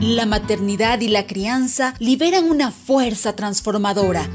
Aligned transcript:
La 0.00 0.24
maternidad 0.24 1.02
y 1.02 1.08
la 1.08 1.26
crianza 1.26 1.94
liberan 1.98 2.50
una 2.50 2.72
fuerza 2.72 3.36
transformadora, 3.36 4.26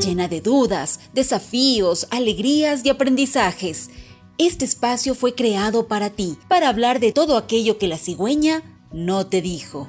llena 0.00 0.28
de 0.28 0.40
dudas, 0.40 0.98
desafíos, 1.12 2.06
alegrías 2.10 2.86
y 2.86 2.88
aprendizajes. 2.88 3.90
Este 4.38 4.64
espacio 4.64 5.14
fue 5.14 5.34
creado 5.34 5.88
para 5.88 6.08
ti, 6.08 6.38
para 6.48 6.70
hablar 6.70 7.00
de 7.00 7.12
todo 7.12 7.36
aquello 7.36 7.76
que 7.76 7.86
la 7.86 7.98
cigüeña 7.98 8.62
no 8.92 9.26
te 9.26 9.42
dijo. 9.42 9.88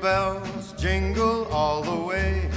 Bells, 0.00 0.72
jingle 0.72 1.46
all 1.46 1.82
the 1.82 2.04
way. 2.06 2.50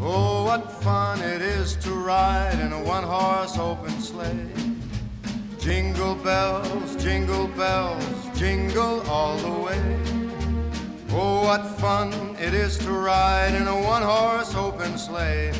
Oh, 0.00 0.44
what 0.44 0.70
fun 0.82 1.20
it 1.20 1.40
is 1.42 1.76
to 1.76 1.90
ride 1.90 2.58
in 2.60 2.72
a 2.72 2.82
one 2.82 3.04
horse 3.04 3.58
open 3.58 3.98
sleigh. 4.00 4.48
Jingle 5.58 6.14
bells, 6.16 6.96
jingle 6.96 7.48
bells, 7.48 8.38
jingle 8.38 9.00
all 9.08 9.36
the 9.38 9.50
way. 9.50 9.98
Oh, 11.10 11.44
what 11.44 11.66
fun 11.78 12.12
it 12.38 12.54
is 12.54 12.78
to 12.78 12.90
ride 12.90 13.54
in 13.54 13.66
a 13.66 13.82
one 13.82 14.02
horse 14.02 14.54
open 14.54 14.98
sleigh. 14.98 15.52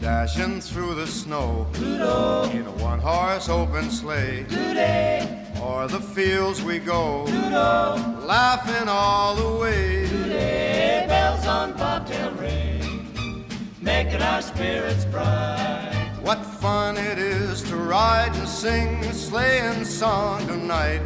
Dashing 0.00 0.60
through 0.60 0.94
the 0.94 1.06
snow 1.06 1.66
Doodle. 1.72 2.44
in 2.50 2.66
a 2.66 2.72
one 2.82 3.00
horse 3.00 3.48
open 3.48 3.90
sleigh. 3.90 4.44
Doodle. 4.44 5.47
O'er 5.60 5.88
the 5.88 6.00
fields 6.00 6.62
we 6.62 6.78
go, 6.78 7.26
Doodle. 7.26 8.26
laughing 8.26 8.88
all 8.88 9.34
the 9.34 9.58
way. 9.60 10.06
Doodle. 10.08 10.28
Bells 11.08 11.46
on 11.46 11.72
bobtail 11.72 12.30
ring, 12.32 13.44
making 13.80 14.22
our 14.22 14.40
spirits 14.42 15.04
bright. 15.06 16.12
What 16.22 16.44
fun 16.44 16.96
it 16.96 17.18
is 17.18 17.62
to 17.64 17.76
ride 17.76 18.36
and 18.36 18.48
sing 18.48 19.04
a 19.04 19.12
sleighing 19.12 19.84
song 19.84 20.46
tonight. 20.46 21.02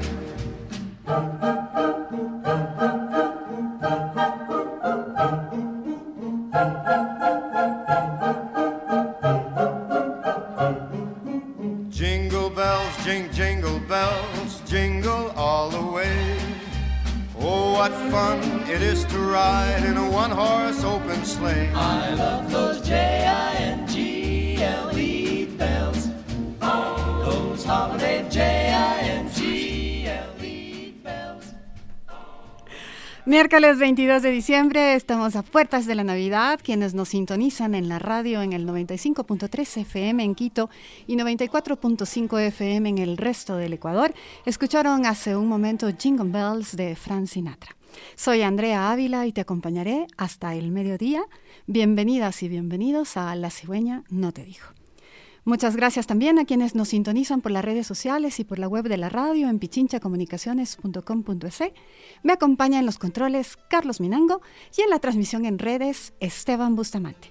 what 17.83 18.13
fun 18.13 18.39
it 18.71 18.81
is 18.81 19.05
to 19.07 19.19
ride 19.19 19.83
in 19.85 19.97
a 19.97 20.09
one 20.09 20.31
horse 20.31 20.85
open 20.85 21.25
sleigh. 21.25 21.69
I 21.75 22.15
love 22.15 22.49
those 22.49 22.81
J 22.81 23.27
I 23.27 23.55
N 23.55 23.89
G 23.89 24.63
L 24.63 24.97
E 24.97 25.47
bells, 25.47 26.09
those 26.61 27.65
holiday 27.65 28.25
J. 28.31 28.52
Miércoles 33.25 33.79
22 33.79 34.21
de 34.21 34.33
diciembre, 34.33 34.97
estamos 34.97 35.37
a 35.37 35.45
puertas 35.45 35.87
de 35.87 35.95
la 35.95 36.03
Navidad. 36.03 36.59
Quienes 36.61 36.93
nos 36.93 37.11
sintonizan 37.11 37.77
en 37.77 37.89
la 37.89 38.01
radio 38.01 38.43
en 38.43 38.53
el 38.53 38.67
95.3 38.67 39.83
FM 39.83 40.25
en 40.25 40.35
Quito 40.35 40.71
y 41.07 41.15
94.5 41.15 42.41
FM 42.41 42.89
en 42.89 42.99
el 42.99 43.17
resto 43.17 43.55
del 43.55 43.75
Ecuador, 43.75 44.13
escucharon 44.45 45.07
hace 45.07 45.37
un 45.37 45.47
momento 45.47 45.89
Jingle 45.97 46.33
Bells 46.33 46.75
de 46.75 46.97
Frank 46.97 47.27
Sinatra. 47.27 47.77
Soy 48.17 48.43
Andrea 48.43 48.91
Ávila 48.91 49.25
y 49.25 49.33
te 49.33 49.43
acompañaré 49.43 50.09
hasta 50.17 50.57
el 50.57 50.73
mediodía. 50.73 51.23
Bienvenidas 51.69 52.43
y 52.43 52.49
bienvenidos 52.49 53.17
a 53.17 53.37
La 53.37 53.51
Cigüeña 53.51 54.03
No 54.11 54.33
Te 54.33 54.45
Dijo. 54.45 54.73
Muchas 55.45 55.75
gracias 55.75 56.07
también 56.07 56.39
a 56.39 56.45
quienes 56.45 56.77
nos 56.77 56.91
sintonizan 56.91 57.41
por 57.41 57.51
las 57.51 57.65
redes 57.65 57.85
sociales 57.85 58.39
y 58.39 58.45
por 58.45 58.61
la 58.61 58.69
web 58.69 58.89
de 58.89 58.97
la 58.97 59.09
radio 59.09 59.49
en 59.49 59.59
pichinchacomunicaciones.com.es. 59.59 61.63
Me 62.23 62.33
acompaña 62.33 62.79
en 62.79 62.87
los 62.87 62.99
controles 62.99 63.59
Carlos 63.69 64.01
Minango 64.01 64.41
y 64.79 64.83
en 64.83 64.91
la 64.91 65.01
transmisión 65.01 65.45
en 65.45 65.59
redes 65.59 66.13
Esteban 66.21 66.77
Bustamante. 66.77 67.31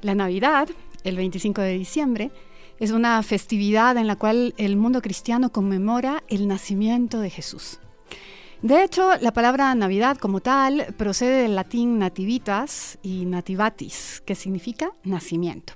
La 0.00 0.14
Navidad, 0.14 0.70
el 1.04 1.16
25 1.16 1.60
de 1.60 1.76
diciembre, 1.76 2.30
es 2.78 2.92
una 2.92 3.22
festividad 3.22 3.98
en 3.98 4.06
la 4.06 4.16
cual 4.16 4.54
el 4.56 4.76
mundo 4.76 5.02
cristiano 5.02 5.52
conmemora 5.52 6.24
el 6.28 6.48
nacimiento 6.48 7.20
de 7.20 7.28
Jesús. 7.28 7.78
De 8.66 8.82
hecho, 8.82 9.12
la 9.20 9.32
palabra 9.32 9.72
Navidad 9.76 10.16
como 10.16 10.40
tal 10.40 10.92
procede 10.96 11.42
del 11.42 11.54
latín 11.54 12.00
nativitas 12.00 12.98
y 13.00 13.24
nativatis, 13.24 14.24
que 14.26 14.34
significa 14.34 14.90
nacimiento. 15.04 15.74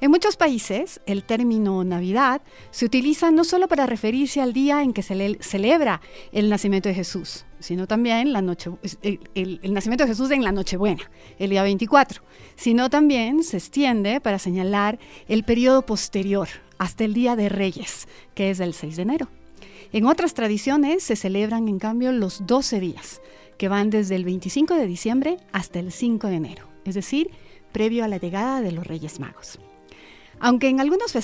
En 0.00 0.10
muchos 0.10 0.36
países, 0.36 1.00
el 1.06 1.22
término 1.22 1.84
Navidad 1.84 2.42
se 2.72 2.86
utiliza 2.86 3.30
no 3.30 3.44
solo 3.44 3.68
para 3.68 3.86
referirse 3.86 4.40
al 4.40 4.52
día 4.52 4.82
en 4.82 4.94
que 4.94 5.04
se 5.04 5.38
celebra 5.38 6.00
el 6.32 6.50
nacimiento 6.50 6.88
de 6.88 6.96
Jesús, 6.96 7.46
sino 7.60 7.86
también 7.86 8.32
la 8.32 8.42
noche, 8.42 8.72
el, 9.02 9.60
el, 9.62 9.72
nacimiento 9.72 10.02
de 10.02 10.10
Jesús 10.10 10.32
en 10.32 10.42
la 10.42 10.50
Nochebuena, 10.50 11.08
el 11.38 11.50
día 11.50 11.62
24, 11.62 12.20
sino 12.56 12.90
también 12.90 13.44
se 13.44 13.58
extiende 13.58 14.20
para 14.20 14.40
señalar 14.40 14.98
el 15.28 15.44
periodo 15.44 15.86
posterior, 15.86 16.48
hasta 16.78 17.04
el 17.04 17.14
Día 17.14 17.36
de 17.36 17.48
Reyes, 17.48 18.08
que 18.34 18.50
es 18.50 18.58
el 18.58 18.74
6 18.74 18.96
de 18.96 19.02
enero. 19.02 19.37
En 19.92 20.06
otras 20.06 20.34
tradiciones 20.34 21.02
se 21.02 21.16
celebran 21.16 21.68
en 21.68 21.78
cambio 21.78 22.12
los 22.12 22.46
12 22.46 22.80
días, 22.80 23.22
que 23.56 23.68
van 23.68 23.90
desde 23.90 24.16
el 24.16 24.24
25 24.24 24.74
de 24.74 24.86
diciembre 24.86 25.36
hasta 25.52 25.78
el 25.78 25.92
5 25.92 26.26
de 26.28 26.34
enero, 26.34 26.68
es 26.84 26.94
decir, 26.94 27.30
previo 27.72 28.04
a 28.04 28.08
la 28.08 28.18
llegada 28.18 28.60
de 28.60 28.72
los 28.72 28.86
Reyes 28.86 29.18
Magos. 29.18 29.58
Aunque 30.40 30.68
en, 30.68 30.78
algunos 30.78 31.16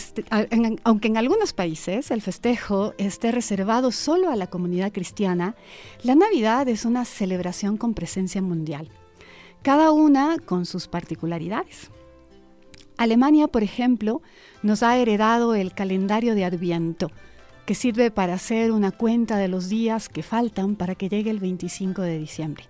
aunque 0.82 1.08
en 1.08 1.16
algunos 1.16 1.52
países 1.52 2.10
el 2.10 2.20
festejo 2.20 2.94
esté 2.98 3.30
reservado 3.30 3.92
solo 3.92 4.30
a 4.30 4.36
la 4.36 4.48
comunidad 4.48 4.92
cristiana, 4.92 5.54
la 6.02 6.16
Navidad 6.16 6.66
es 6.68 6.84
una 6.84 7.04
celebración 7.04 7.76
con 7.76 7.94
presencia 7.94 8.42
mundial, 8.42 8.88
cada 9.62 9.92
una 9.92 10.38
con 10.38 10.66
sus 10.66 10.88
particularidades. 10.88 11.90
Alemania, 12.96 13.46
por 13.46 13.62
ejemplo, 13.62 14.20
nos 14.62 14.82
ha 14.82 14.96
heredado 14.96 15.54
el 15.54 15.74
calendario 15.74 16.34
de 16.34 16.44
Adviento, 16.44 17.10
que 17.64 17.74
sirve 17.74 18.10
para 18.10 18.34
hacer 18.34 18.72
una 18.72 18.90
cuenta 18.90 19.38
de 19.38 19.48
los 19.48 19.68
días 19.68 20.08
que 20.08 20.22
faltan 20.22 20.76
para 20.76 20.94
que 20.94 21.08
llegue 21.08 21.30
el 21.30 21.40
25 21.40 22.02
de 22.02 22.18
diciembre. 22.18 22.64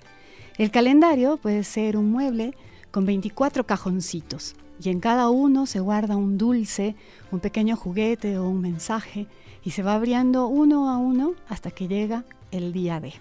El 0.56 0.71
calendario 0.71 1.37
puede 1.37 1.65
ser 1.65 1.97
un 1.97 2.12
mueble 2.12 2.55
con 2.93 3.05
24 3.05 3.66
cajoncitos 3.66 4.55
y 4.81 4.91
en 4.91 5.00
cada 5.00 5.28
uno 5.31 5.66
se 5.66 5.81
guarda 5.81 6.16
un 6.16 6.38
dulce, 6.38 6.94
un 7.32 7.41
pequeño 7.41 7.77
juguete 7.77 8.38
o 8.38 8.49
un 8.49 8.60
mensaje 8.60 9.27
y 9.65 9.72
se 9.72 9.82
va 9.82 9.94
abriendo 9.94 10.47
uno 10.47 10.88
a 10.88 10.97
uno 10.97 11.34
hasta 11.49 11.72
que 11.72 11.88
llega 11.88 12.25
el 12.53 12.72
día 12.72 13.00
D. 13.00 13.15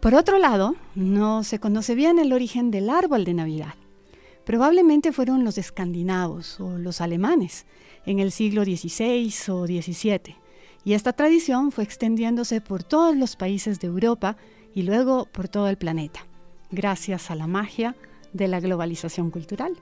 Por 0.00 0.14
otro 0.14 0.38
lado, 0.38 0.74
no 0.94 1.44
se 1.44 1.60
conoce 1.60 1.94
bien 1.94 2.18
el 2.18 2.32
origen 2.32 2.70
del 2.70 2.90
árbol 2.90 3.24
de 3.24 3.34
Navidad. 3.34 3.74
Probablemente 4.44 5.12
fueron 5.12 5.44
los 5.44 5.56
escandinavos 5.56 6.60
o 6.60 6.76
los 6.76 7.00
alemanes 7.00 7.64
en 8.04 8.18
el 8.18 8.32
siglo 8.32 8.64
XVI 8.64 9.32
o 9.48 9.66
XVII 9.66 10.41
y 10.84 10.94
esta 10.94 11.12
tradición 11.12 11.72
fue 11.72 11.84
extendiéndose 11.84 12.60
por 12.60 12.82
todos 12.82 13.16
los 13.16 13.36
países 13.36 13.80
de 13.80 13.86
Europa 13.86 14.36
y 14.74 14.82
luego 14.82 15.26
por 15.26 15.48
todo 15.48 15.68
el 15.68 15.76
planeta, 15.76 16.26
gracias 16.70 17.30
a 17.30 17.34
la 17.34 17.46
magia 17.46 17.96
de 18.32 18.48
la 18.48 18.60
globalización 18.60 19.30
cultural. 19.30 19.76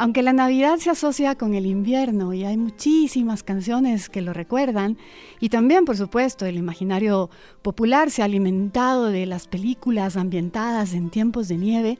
Aunque 0.00 0.22
la 0.22 0.32
Navidad 0.32 0.78
se 0.78 0.90
asocia 0.90 1.34
con 1.34 1.54
el 1.54 1.66
invierno 1.66 2.32
y 2.32 2.44
hay 2.44 2.56
muchísimas 2.56 3.42
canciones 3.42 4.08
que 4.08 4.22
lo 4.22 4.32
recuerdan, 4.32 4.96
y 5.40 5.48
también, 5.48 5.84
por 5.84 5.96
supuesto, 5.96 6.46
el 6.46 6.56
imaginario 6.56 7.30
popular 7.62 8.12
se 8.12 8.22
ha 8.22 8.26
alimentado 8.26 9.06
de 9.06 9.26
las 9.26 9.48
películas 9.48 10.16
ambientadas 10.16 10.94
en 10.94 11.10
tiempos 11.10 11.48
de 11.48 11.56
nieve, 11.56 11.98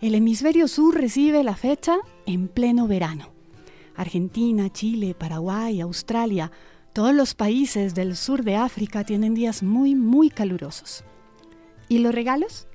el 0.00 0.16
hemisferio 0.16 0.66
sur 0.66 0.96
recibe 0.96 1.44
la 1.44 1.54
fecha 1.54 1.98
en 2.26 2.48
pleno 2.48 2.88
verano. 2.88 3.28
Argentina, 3.94 4.68
Chile, 4.72 5.14
Paraguay, 5.16 5.80
Australia, 5.80 6.50
todos 6.96 7.14
los 7.14 7.34
países 7.34 7.94
del 7.94 8.16
sur 8.16 8.42
de 8.42 8.56
África 8.56 9.04
tienen 9.04 9.34
días 9.34 9.62
muy, 9.62 9.94
muy 9.94 10.30
calurosos. 10.30 11.04
¿Y 11.90 11.98
los 11.98 12.14
regalos? 12.14 12.68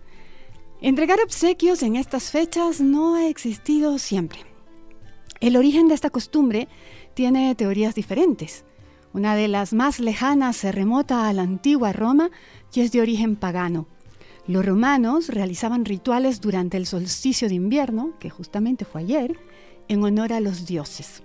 Entregar 0.80 1.18
obsequios 1.22 1.82
en 1.82 1.96
estas 1.96 2.30
fechas 2.30 2.82
no 2.82 3.16
ha 3.16 3.28
existido 3.28 3.98
siempre. 3.98 4.42
El 5.40 5.58
origen 5.58 5.88
de 5.88 5.96
esta 5.96 6.12
costumbre 6.12 6.68
tiene 7.16 7.56
teorías 7.56 7.96
diferentes. 7.96 8.64
Una 9.12 9.36
de 9.36 9.48
las 9.48 9.74
más 9.74 10.00
lejanas 10.00 10.56
se 10.56 10.72
remota 10.72 11.28
a 11.28 11.34
la 11.34 11.42
antigua 11.42 11.92
Roma 11.92 12.30
y 12.76 12.82
es 12.82 12.92
de 12.92 13.02
origen 13.02 13.36
pagano. 13.36 13.88
Los 14.46 14.64
romanos 14.64 15.30
realizaban 15.30 15.84
rituales 15.84 16.42
durante 16.42 16.78
el 16.78 16.86
solsticio 16.86 17.50
de 17.50 17.56
invierno, 17.56 18.14
que 18.20 18.30
justamente 18.30 18.86
fue 18.86 19.02
ayer, 19.02 19.40
en 19.88 20.04
honor 20.04 20.32
a 20.32 20.42
los 20.42 20.68
dioses. 20.68 21.24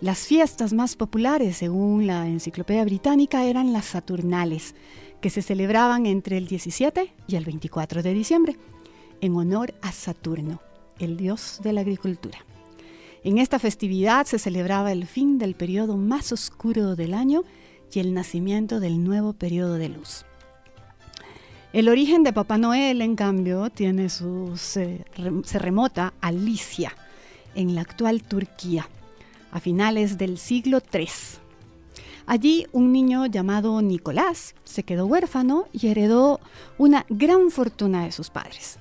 Las 0.00 0.26
fiestas 0.26 0.72
más 0.72 0.96
populares, 0.96 1.56
según 1.56 2.06
la 2.06 2.26
Enciclopedia 2.26 2.84
Británica, 2.84 3.44
eran 3.44 3.72
las 3.72 3.86
Saturnales, 3.86 4.74
que 5.20 5.30
se 5.30 5.40
celebraban 5.40 6.06
entre 6.06 6.36
el 6.36 6.48
17 6.48 7.14
y 7.28 7.36
el 7.36 7.44
24 7.44 8.02
de 8.02 8.12
diciembre, 8.12 8.56
en 9.20 9.36
honor 9.36 9.72
a 9.82 9.92
Saturno, 9.92 10.60
el 10.98 11.16
dios 11.16 11.60
de 11.62 11.72
la 11.72 11.80
agricultura. 11.82 12.38
En 13.22 13.38
esta 13.38 13.58
festividad 13.58 14.26
se 14.26 14.38
celebraba 14.38 14.92
el 14.92 15.06
fin 15.06 15.38
del 15.38 15.54
periodo 15.54 15.96
más 15.96 16.32
oscuro 16.32 16.96
del 16.96 17.14
año 17.14 17.42
y 17.92 18.00
el 18.00 18.12
nacimiento 18.12 18.80
del 18.80 19.02
nuevo 19.02 19.32
periodo 19.32 19.74
de 19.74 19.88
luz. 19.88 20.26
El 21.72 21.88
origen 21.88 22.22
de 22.24 22.32
Papá 22.32 22.58
Noel, 22.58 23.00
en 23.00 23.16
cambio, 23.16 23.70
tiene 23.70 24.10
su, 24.10 24.56
se, 24.56 25.04
se 25.44 25.58
remota 25.58 26.12
a 26.20 26.32
Licia, 26.32 26.94
en 27.54 27.74
la 27.74 27.80
actual 27.80 28.22
Turquía, 28.22 28.88
a 29.54 29.60
finales 29.60 30.18
del 30.18 30.36
siglo 30.36 30.82
III. 30.92 31.08
Allí 32.26 32.66
un 32.72 32.92
niño 32.92 33.26
llamado 33.26 33.80
Nicolás 33.82 34.56
se 34.64 34.82
quedó 34.82 35.06
huérfano 35.06 35.66
y 35.72 35.86
heredó 35.86 36.40
una 36.76 37.06
gran 37.08 37.50
fortuna 37.50 38.04
de 38.04 38.12
sus 38.12 38.30
padres. 38.30 38.78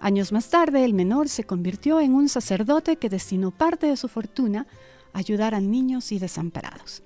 Años 0.00 0.32
más 0.32 0.50
tarde, 0.50 0.84
el 0.84 0.94
menor 0.94 1.28
se 1.28 1.44
convirtió 1.44 2.00
en 2.00 2.12
un 2.12 2.28
sacerdote 2.28 2.96
que 2.96 3.08
destinó 3.08 3.52
parte 3.52 3.86
de 3.86 3.96
su 3.96 4.08
fortuna 4.08 4.66
a 5.12 5.18
ayudar 5.20 5.54
a 5.54 5.60
niños 5.60 6.10
y 6.10 6.18
desamparados. 6.18 7.04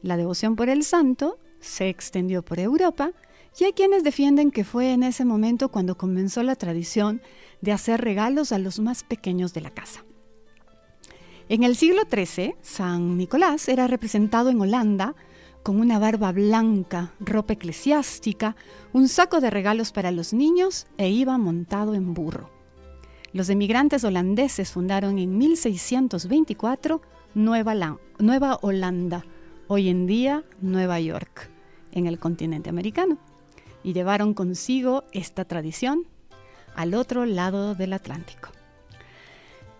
La 0.00 0.16
devoción 0.16 0.54
por 0.54 0.68
el 0.68 0.84
santo 0.84 1.38
se 1.58 1.88
extendió 1.88 2.44
por 2.44 2.60
Europa 2.60 3.10
y 3.58 3.64
hay 3.64 3.72
quienes 3.72 4.04
defienden 4.04 4.52
que 4.52 4.62
fue 4.62 4.92
en 4.92 5.02
ese 5.02 5.24
momento 5.24 5.70
cuando 5.70 5.96
comenzó 5.96 6.44
la 6.44 6.54
tradición 6.54 7.20
de 7.62 7.72
hacer 7.72 8.00
regalos 8.00 8.52
a 8.52 8.58
los 8.58 8.78
más 8.78 9.02
pequeños 9.02 9.52
de 9.54 9.60
la 9.60 9.70
casa. 9.70 10.04
En 11.50 11.62
el 11.62 11.76
siglo 11.76 12.02
XIII, 12.10 12.56
San 12.62 13.18
Nicolás 13.18 13.68
era 13.68 13.86
representado 13.86 14.48
en 14.48 14.62
Holanda 14.62 15.14
con 15.62 15.78
una 15.78 15.98
barba 15.98 16.32
blanca, 16.32 17.12
ropa 17.20 17.52
eclesiástica, 17.52 18.56
un 18.94 19.08
saco 19.08 19.40
de 19.40 19.50
regalos 19.50 19.92
para 19.92 20.10
los 20.10 20.32
niños 20.32 20.86
e 20.96 21.10
iba 21.10 21.36
montado 21.36 21.94
en 21.94 22.14
burro. 22.14 22.50
Los 23.34 23.50
emigrantes 23.50 24.04
holandeses 24.04 24.70
fundaron 24.70 25.18
en 25.18 25.36
1624 25.36 27.02
Nueva, 27.34 27.98
Nueva 28.18 28.58
Holanda, 28.62 29.26
hoy 29.66 29.90
en 29.90 30.06
día 30.06 30.44
Nueva 30.62 30.98
York, 30.98 31.50
en 31.92 32.06
el 32.06 32.18
continente 32.18 32.70
americano, 32.70 33.18
y 33.82 33.92
llevaron 33.92 34.32
consigo 34.32 35.04
esta 35.12 35.44
tradición 35.44 36.06
al 36.74 36.94
otro 36.94 37.26
lado 37.26 37.74
del 37.74 37.92
Atlántico. 37.92 38.53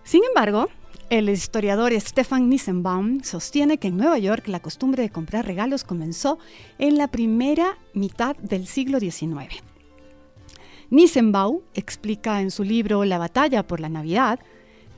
Sin 0.05 0.23
embargo, 0.23 0.69
el 1.09 1.29
historiador 1.29 1.91
Stefan 1.99 2.47
Nissenbaum 2.47 3.23
sostiene 3.23 3.79
que 3.79 3.87
en 3.87 3.97
Nueva 3.97 4.19
York 4.19 4.47
la 4.47 4.59
costumbre 4.59 5.01
de 5.01 5.09
comprar 5.09 5.47
regalos 5.47 5.83
comenzó 5.83 6.37
en 6.77 6.99
la 6.99 7.07
primera 7.07 7.79
mitad 7.95 8.35
del 8.35 8.67
siglo 8.67 8.99
XIX. 8.99 9.63
Nissenbaum 10.91 11.61
explica 11.73 12.39
en 12.41 12.51
su 12.51 12.63
libro 12.63 13.03
La 13.03 13.17
batalla 13.17 13.65
por 13.65 13.79
la 13.79 13.89
Navidad 13.89 14.39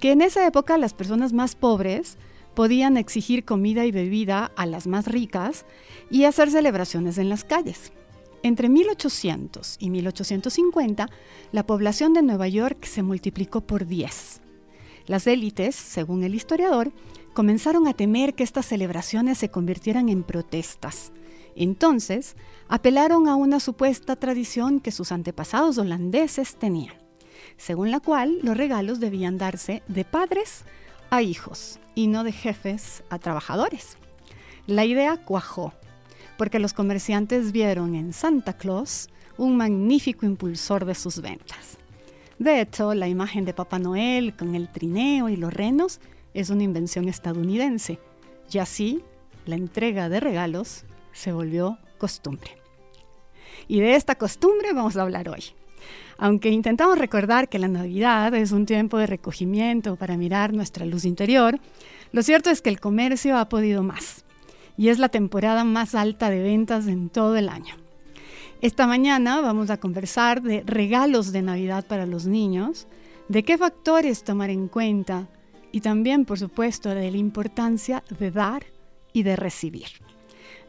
que 0.02 0.12
en 0.12 0.22
esa 0.22 0.46
época 0.46 0.78
las 0.78 0.94
personas 0.94 1.32
más 1.32 1.56
pobres 1.56 2.18
podían 2.54 2.98
exigir 2.98 3.46
comida 3.46 3.86
y 3.86 3.92
bebida 3.94 4.52
a 4.58 4.66
las 4.66 4.88
más 4.88 5.08
ricas 5.08 5.66
y 6.12 6.26
hacer 6.26 6.52
celebraciones 6.52 7.18
en 7.18 7.30
las 7.30 7.46
calles. 7.46 7.94
Entre 8.44 8.68
1800 8.68 9.78
y 9.80 9.90
1850, 9.90 11.08
la 11.54 11.66
población 11.66 12.14
de 12.14 12.24
Nueva 12.24 12.50
York 12.50 12.84
se 12.84 13.04
multiplicó 13.04 13.62
por 13.62 13.86
10 13.86 14.42
las 15.08 15.26
élites, 15.26 15.76
según 15.76 16.24
el 16.24 16.36
historiador, 16.36 16.92
comenzaron 17.34 17.88
a 17.88 17.94
temer 17.94 18.36
que 18.36 18.44
estas 18.44 18.66
celebraciones 18.66 19.38
se 19.38 19.50
convirtieran 19.50 20.10
en 20.10 20.24
protestas. 20.24 21.12
Entonces, 21.56 22.36
apelaron 22.68 23.28
a 23.28 23.36
una 23.36 23.60
supuesta 23.60 24.16
tradición 24.16 24.80
que 24.80 24.92
sus 24.92 25.12
antepasados 25.12 25.78
holandeses 25.78 26.56
tenían, 26.56 26.96
según 27.58 27.90
la 27.90 28.00
cual 28.00 28.38
los 28.44 28.56
regalos 28.56 29.00
debían 29.00 29.38
darse 29.38 29.82
de 29.88 30.06
padres 30.06 30.66
a 31.10 31.22
hijos 31.22 31.80
y 31.96 32.08
no 32.08 32.24
de 32.24 32.32
jefes 32.32 33.04
a 33.10 33.18
trabajadores. 33.18 33.98
La 34.68 34.86
idea 34.86 35.18
cuajó, 35.18 35.74
porque 36.38 36.60
los 36.60 36.74
comerciantes 36.74 37.52
vieron 37.52 37.96
en 37.96 38.14
Santa 38.14 38.54
Claus 38.54 39.10
un 39.38 39.56
magnífico 39.56 40.26
impulsor 40.26 40.86
de 40.86 40.96
sus 40.96 41.22
ventas. 41.22 41.78
De 42.40 42.62
hecho, 42.62 42.94
la 42.94 43.08
imagen 43.08 43.46
de 43.46 43.54
Papá 43.54 43.80
Noel 43.80 44.36
con 44.36 44.54
el 44.56 44.72
trineo 44.72 45.30
y 45.30 45.36
los 45.36 45.54
renos 45.54 46.00
es 46.34 46.50
una 46.50 46.64
invención 46.64 47.10
estadounidense, 47.10 48.00
y 48.52 48.60
así 48.60 49.04
la 49.46 49.56
entrega 49.56 50.08
de 50.08 50.20
regalos 50.20 50.86
se 51.14 51.32
volvió 51.32 51.80
costumbre. 51.98 52.52
Y 53.68 53.80
de 53.80 53.96
esta 53.96 54.16
costumbre 54.16 54.74
vamos 54.74 54.98
a 54.98 55.02
hablar 55.02 55.30
hoy. 55.30 55.44
Aunque 56.20 56.50
intentamos 56.50 56.98
recordar 56.98 57.50
que 57.50 57.60
la 57.60 57.68
Navidad 57.68 58.34
es 58.34 58.52
un 58.52 58.66
tiempo 58.66 58.98
de 58.98 59.08
recogimiento 59.08 59.96
para 59.96 60.18
mirar 60.18 60.54
nuestra 60.54 60.86
luz 60.86 61.06
interior, 61.06 61.60
lo 62.12 62.24
cierto 62.24 62.50
es 62.50 62.62
que 62.62 62.70
el 62.70 62.80
comercio 62.80 63.38
ha 63.38 63.50
podido 63.50 63.84
más 63.84 64.26
y 64.78 64.90
es 64.90 65.00
la 65.00 65.10
temporada 65.10 65.64
más 65.64 65.96
alta 65.96 66.30
de 66.30 66.42
ventas 66.42 66.88
en 66.88 67.10
todo 67.10 67.36
el 67.36 67.50
año. 67.50 67.76
Esta 68.60 68.88
mañana 68.88 69.40
vamos 69.40 69.70
a 69.70 69.78
conversar 69.78 70.42
de 70.42 70.64
regalos 70.66 71.32
de 71.32 71.44
Navidad 71.44 71.86
para 71.86 72.08
los 72.08 72.26
niños, 72.26 72.88
de 73.28 73.44
qué 73.44 73.56
factores 73.56 74.24
tomar 74.24 74.50
en 74.50 74.68
cuenta 74.68 75.28
y 75.72 75.82
también, 75.82 76.26
por 76.26 76.40
supuesto, 76.40 76.90
de 76.90 77.12
la 77.12 77.18
importancia 77.18 78.04
de 78.20 78.32
dar 78.32 78.66
y 79.14 79.22
de 79.22 79.36
recibir. 79.36 79.90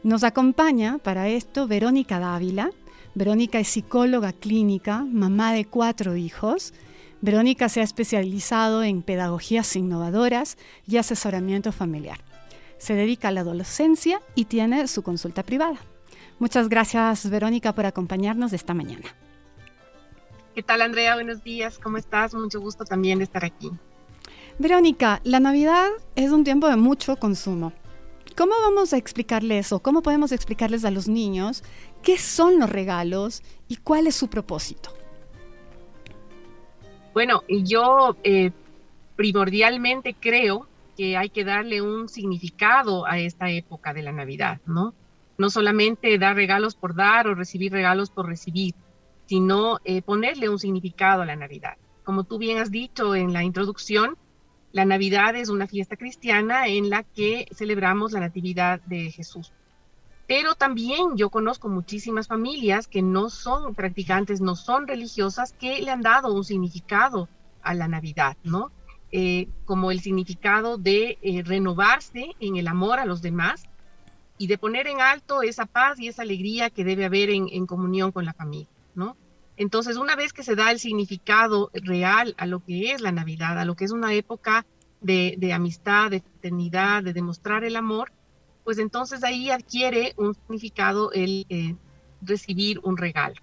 Nos 0.03 0.23
acompaña 0.23 0.99
para 0.99 1.29
esto 1.29 1.67
Verónica 1.67 2.19
Dávila. 2.19 2.69
Verónica 3.15 3.59
es 3.59 3.69
psicóloga 3.69 4.33
clínica, 4.33 5.03
mamá 5.03 5.51
de 5.51 5.65
cuatro 5.65 6.15
hijos. 6.15 6.75
Verónica 7.21 7.69
se 7.69 7.81
ha 7.81 7.83
especializado 7.83 8.83
en 8.83 9.01
pedagogías 9.01 9.75
innovadoras 9.75 10.59
y 10.87 10.97
asesoramiento 10.97 11.71
familiar. 11.71 12.19
Se 12.77 12.93
dedica 12.93 13.29
a 13.29 13.31
la 13.31 13.41
adolescencia 13.41 14.21
y 14.35 14.45
tiene 14.45 14.87
su 14.87 15.01
consulta 15.01 15.41
privada. 15.41 15.79
Muchas 16.39 16.69
gracias, 16.69 17.29
Verónica, 17.29 17.73
por 17.73 17.85
acompañarnos 17.85 18.53
esta 18.53 18.73
mañana. 18.73 19.05
¿Qué 20.55 20.63
tal, 20.63 20.81
Andrea? 20.81 21.15
Buenos 21.15 21.43
días, 21.43 21.77
¿cómo 21.77 21.97
estás? 21.97 22.33
Mucho 22.33 22.59
gusto 22.61 22.85
también 22.85 23.19
de 23.19 23.25
estar 23.25 23.43
aquí. 23.43 23.69
Verónica, 24.57 25.21
la 25.23 25.39
Navidad 25.39 25.87
es 26.15 26.31
un 26.31 26.43
tiempo 26.43 26.67
de 26.67 26.77
mucho 26.77 27.17
consumo. 27.17 27.73
¿Cómo 28.37 28.53
vamos 28.61 28.93
a 28.93 28.97
explicarles 28.97 29.73
o 29.73 29.79
cómo 29.79 30.01
podemos 30.01 30.31
explicarles 30.31 30.85
a 30.85 30.91
los 30.91 31.09
niños 31.09 31.63
qué 32.03 32.17
son 32.17 32.57
los 32.57 32.69
regalos 32.69 33.43
y 33.67 33.75
cuál 33.77 34.07
es 34.07 34.15
su 34.15 34.29
propósito? 34.29 34.91
Bueno, 37.13 37.43
yo 37.49 38.15
eh, 38.23 38.51
primordialmente 39.17 40.15
creo 40.17 40.67
que 40.95 41.17
hay 41.17 41.29
que 41.29 41.43
darle 41.43 41.81
un 41.81 42.07
significado 42.07 43.05
a 43.05 43.19
esta 43.19 43.49
época 43.49 43.93
de 43.93 44.03
la 44.03 44.13
Navidad, 44.13 44.61
¿no? 44.65 44.93
No 45.39 45.49
solamente 45.49 46.19
dar 46.19 46.35
regalos 46.35 46.75
por 46.75 46.93
dar 46.93 47.25
o 47.27 47.33
recibir 47.33 47.71
regalos 47.71 48.11
por 48.11 48.27
recibir, 48.27 48.75
sino 49.25 49.79
eh, 49.85 50.01
ponerle 50.01 50.49
un 50.49 50.59
significado 50.59 51.21
a 51.21 51.25
la 51.25 51.37
Navidad. 51.37 51.77
Como 52.03 52.25
tú 52.25 52.37
bien 52.37 52.57
has 52.57 52.71
dicho 52.71 53.15
en 53.15 53.31
la 53.31 53.43
introducción, 53.43 54.17
la 54.73 54.83
Navidad 54.83 55.35
es 55.35 55.47
una 55.47 55.65
fiesta 55.65 55.95
cristiana 55.95 56.67
en 56.67 56.89
la 56.89 57.03
que 57.03 57.47
celebramos 57.53 58.11
la 58.11 58.19
Natividad 58.19 58.81
de 58.81 59.11
Jesús. 59.11 59.53
Pero 60.27 60.55
también 60.55 61.15
yo 61.15 61.29
conozco 61.29 61.69
muchísimas 61.69 62.27
familias 62.27 62.87
que 62.87 63.01
no 63.01 63.29
son 63.29 63.73
practicantes, 63.75 64.41
no 64.41 64.57
son 64.57 64.87
religiosas, 64.87 65.53
que 65.53 65.81
le 65.81 65.89
han 65.89 66.01
dado 66.01 66.33
un 66.33 66.43
significado 66.43 67.29
a 67.61 67.73
la 67.73 67.87
Navidad, 67.87 68.35
¿no? 68.43 68.71
Eh, 69.11 69.47
como 69.63 69.89
el 69.89 70.01
significado 70.01 70.77
de 70.77 71.17
eh, 71.21 71.43
renovarse 71.43 72.35
en 72.41 72.57
el 72.57 72.67
amor 72.67 72.99
a 72.99 73.05
los 73.05 73.21
demás 73.21 73.68
y 74.39 74.47
de 74.47 74.57
poner 74.57 74.87
en 74.87 75.01
alto 75.01 75.43
esa 75.43 75.65
paz 75.65 75.99
y 75.99 76.07
esa 76.07 76.21
alegría 76.21 76.69
que 76.69 76.85
debe 76.85 77.03
haber 77.03 77.29
en, 77.29 77.67
comunión 77.67 78.13
con 78.13 78.23
la 78.23 78.33
familia, 78.33 78.69
¿no? 78.95 79.17
Entonces, 79.57 79.97
una 79.97 80.15
vez 80.15 80.31
que 80.31 80.43
se 80.43 80.55
da 80.55 80.71
el 80.71 80.79
significado 80.79 81.69
real 81.73 82.33
a 82.37 82.45
lo 82.45 82.63
que 82.63 82.93
es 82.93 83.01
la 83.01 83.11
Navidad, 83.11 83.59
a 83.59 83.65
lo 83.65 83.75
que 83.75 83.83
es 83.83 83.91
una 83.91 84.13
época 84.13 84.65
de, 85.01 85.51
amistad, 85.53 86.09
de 86.09 86.21
fraternidad, 86.21 87.03
de 87.03 87.11
demostrar 87.11 87.65
el 87.65 87.75
amor, 87.75 88.13
pues 88.63 88.77
entonces 88.77 89.25
ahí 89.25 89.49
adquiere 89.49 90.13
un 90.15 90.33
significado 90.33 91.11
el 91.11 91.45
eh, 91.49 91.75
recibir 92.21 92.79
un 92.83 92.95
regalo. 92.95 93.35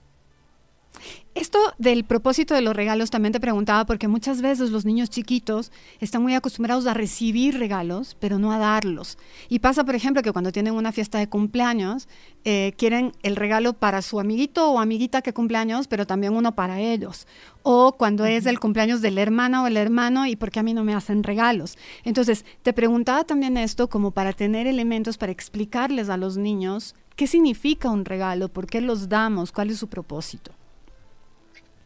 Esto 1.36 1.58
del 1.76 2.04
propósito 2.04 2.54
de 2.54 2.62
los 2.62 2.74
regalos 2.74 3.10
también 3.10 3.34
te 3.34 3.40
preguntaba 3.40 3.84
porque 3.84 4.08
muchas 4.08 4.40
veces 4.40 4.70
los 4.70 4.86
niños 4.86 5.10
chiquitos 5.10 5.70
están 6.00 6.22
muy 6.22 6.34
acostumbrados 6.34 6.86
a 6.86 6.94
recibir 6.94 7.58
regalos, 7.58 8.16
pero 8.18 8.38
no 8.38 8.52
a 8.52 8.58
darlos. 8.58 9.18
Y 9.50 9.58
pasa, 9.58 9.84
por 9.84 9.94
ejemplo, 9.94 10.22
que 10.22 10.32
cuando 10.32 10.50
tienen 10.50 10.72
una 10.72 10.92
fiesta 10.92 11.18
de 11.18 11.28
cumpleaños, 11.28 12.08
eh, 12.44 12.72
quieren 12.78 13.12
el 13.22 13.36
regalo 13.36 13.74
para 13.74 14.00
su 14.00 14.18
amiguito 14.18 14.70
o 14.70 14.78
amiguita 14.78 15.20
que 15.20 15.34
cumpleaños, 15.34 15.88
pero 15.88 16.06
también 16.06 16.34
uno 16.34 16.54
para 16.54 16.80
ellos. 16.80 17.26
O 17.62 17.92
cuando 17.98 18.24
es 18.24 18.46
el 18.46 18.58
cumpleaños 18.58 19.02
de 19.02 19.10
la 19.10 19.20
hermana 19.20 19.62
o 19.62 19.66
el 19.66 19.76
hermano, 19.76 20.26
¿y 20.26 20.36
por 20.36 20.50
qué 20.50 20.60
a 20.60 20.62
mí 20.62 20.72
no 20.72 20.84
me 20.84 20.94
hacen 20.94 21.22
regalos? 21.22 21.76
Entonces, 22.04 22.46
te 22.62 22.72
preguntaba 22.72 23.24
también 23.24 23.58
esto 23.58 23.90
como 23.90 24.12
para 24.12 24.32
tener 24.32 24.66
elementos 24.66 25.18
para 25.18 25.32
explicarles 25.32 26.08
a 26.08 26.16
los 26.16 26.38
niños 26.38 26.94
qué 27.14 27.26
significa 27.26 27.90
un 27.90 28.06
regalo, 28.06 28.48
por 28.48 28.66
qué 28.66 28.80
los 28.80 29.10
damos, 29.10 29.52
cuál 29.52 29.68
es 29.68 29.78
su 29.78 29.88
propósito. 29.88 30.55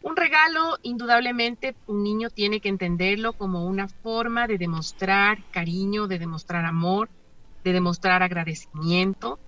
Un 0.03 0.17
regalo, 0.17 0.79
indudablemente, 0.83 1.77
un 1.87 2.03
niño 2.03 2.31
tiene 2.31 2.61
que 2.61 2.71
entenderlo 2.71 3.35
como 3.35 3.67
una 3.67 3.89
forma 3.89 4.47
de 4.47 4.57
demostrar 4.57 5.45
cariño, 5.51 6.07
de 6.07 6.19
demostrar 6.19 6.65
amor, 6.65 7.11
de 7.65 7.73
demostrar 7.75 8.23
agradecimiento. 8.23 9.39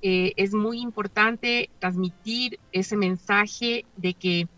Eh, 0.00 0.32
es 0.36 0.54
muy 0.54 0.80
importante 0.80 1.68
transmitir 1.78 2.58
ese 2.72 2.96
mensaje 2.96 3.84
de 3.96 4.14
que 4.14 4.48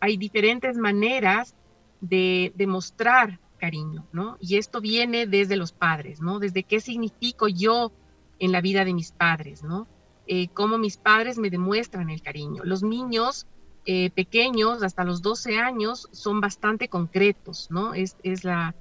hay 0.00 0.18
diferentes 0.18 0.76
maneras 0.76 1.54
de 2.00 2.52
demostrar 2.54 3.40
cariño, 3.56 4.06
¿no? 4.12 4.36
Y 4.38 4.56
esto 4.56 4.82
viene 4.82 5.26
desde 5.26 5.56
los 5.56 5.72
padres, 5.72 6.20
¿no? 6.20 6.38
Desde 6.38 6.62
qué 6.62 6.80
significo 6.80 7.48
yo 7.48 7.90
en 8.38 8.52
la 8.52 8.60
vida 8.60 8.84
de 8.84 8.92
mis 8.92 9.12
padres, 9.12 9.62
¿no? 9.62 9.88
Eh, 10.26 10.48
cómo 10.48 10.76
mis 10.76 10.98
padres 10.98 11.38
me 11.38 11.48
demuestran 11.48 12.10
el 12.10 12.20
cariño. 12.20 12.62
Los 12.64 12.82
niños 12.82 13.46
eh, 13.86 14.10
pequeños, 14.10 14.82
hasta 14.82 15.04
los 15.04 15.20
12 15.22 15.58
años, 15.58 16.08
son 16.12 16.40
bastante 16.40 16.88
concretos, 16.88 17.68
¿no? 17.70 17.94
Es, 17.94 18.16
la, 18.44 18.74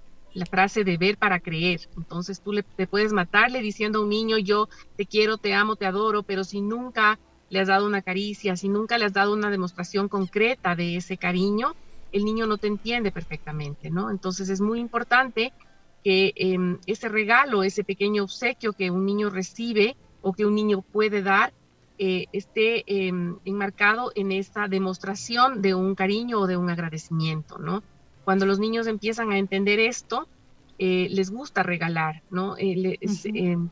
frase 0.49 0.83
de 0.83 0.97
ver 0.97 1.17
para 1.17 1.39
creer. 1.39 1.81
Entonces 1.95 2.41
tú 2.41 2.53
le, 2.53 2.63
te 2.63 2.87
puedes 2.87 3.13
matarle 3.13 3.61
diciendo 3.61 3.99
a 3.99 4.01
un 4.03 4.09
niño, 4.09 4.37
yo 4.37 4.67
te 4.95 5.05
quiero, 5.05 5.37
te 5.37 5.53
amo, 5.53 5.75
te 5.75 5.85
adoro, 5.85 6.23
pero 6.23 6.43
si 6.43 6.61
nunca 6.61 7.19
le 7.49 7.59
has 7.59 7.67
dado 7.67 7.85
una 7.85 8.01
caricia, 8.01 8.55
si 8.55 8.67
nunca 8.69 8.97
le 8.97 9.05
has 9.05 9.13
dado 9.13 9.33
una 9.33 9.51
demostración 9.51 10.09
concreta 10.09 10.75
de 10.75 10.95
ese 10.95 11.17
cariño, 11.17 11.75
el 12.11 12.25
niño 12.25 12.47
no 12.47 12.57
te 12.57 12.67
entiende 12.67 13.11
perfectamente, 13.11 13.89
¿no? 13.91 14.09
Entonces 14.09 14.49
es 14.49 14.61
muy 14.61 14.79
importante 14.79 15.53
que 16.03 16.33
em, 16.35 16.79
ese 16.85 17.09
regalo, 17.09 17.63
ese 17.63 17.83
pequeño 17.83 18.23
obsequio 18.23 18.73
que 18.73 18.91
un 18.91 19.05
niño 19.05 19.29
recibe 19.29 19.97
o 20.21 20.33
que 20.33 20.45
un 20.45 20.55
niño 20.55 20.81
puede 20.81 21.21
dar, 21.21 21.53
eh, 22.05 22.27
esté 22.33 22.83
em, 22.85 23.37
enmarcado 23.45 24.11
en 24.13 24.33
esta 24.33 24.67
demostración 24.67 25.61
de 25.61 25.73
un 25.73 25.95
cariño 25.95 26.41
o 26.41 26.47
de 26.47 26.57
un 26.57 26.69
agradecimiento, 26.69 27.57
¿no? 27.59 27.81
Cuando 28.25 28.45
los 28.45 28.59
niños 28.59 28.87
empiezan 28.87 29.31
a 29.31 29.37
entender 29.37 29.79
esto, 29.79 30.27
eh, 30.79 31.07
les 31.11 31.31
gusta 31.31 31.63
regalar, 31.63 32.21
¿no? 32.29 32.57
Eh, 32.57 32.99
em, 33.23 33.69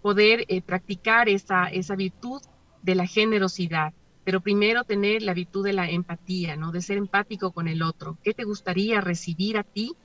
poder 0.00 0.46
practicar 0.64 1.28
esa, 1.28 1.66
esa 1.66 1.96
virtud 1.96 2.40
de 2.82 2.94
la 2.94 3.08
generosidad, 3.08 3.92
pero 4.22 4.40
primero 4.40 4.84
tener 4.84 5.22
la 5.22 5.34
virtud 5.34 5.64
de 5.64 5.72
la 5.72 5.90
empatía, 5.90 6.54
¿no? 6.54 6.70
De 6.70 6.82
ser 6.82 6.98
empático 6.98 7.50
con 7.50 7.66
el 7.66 7.82
otro. 7.82 8.16
¿Qué 8.22 8.32
te 8.32 8.44
gustaría 8.44 9.00
recibir 9.00 9.58
a 9.58 9.64
ti, 9.64 9.96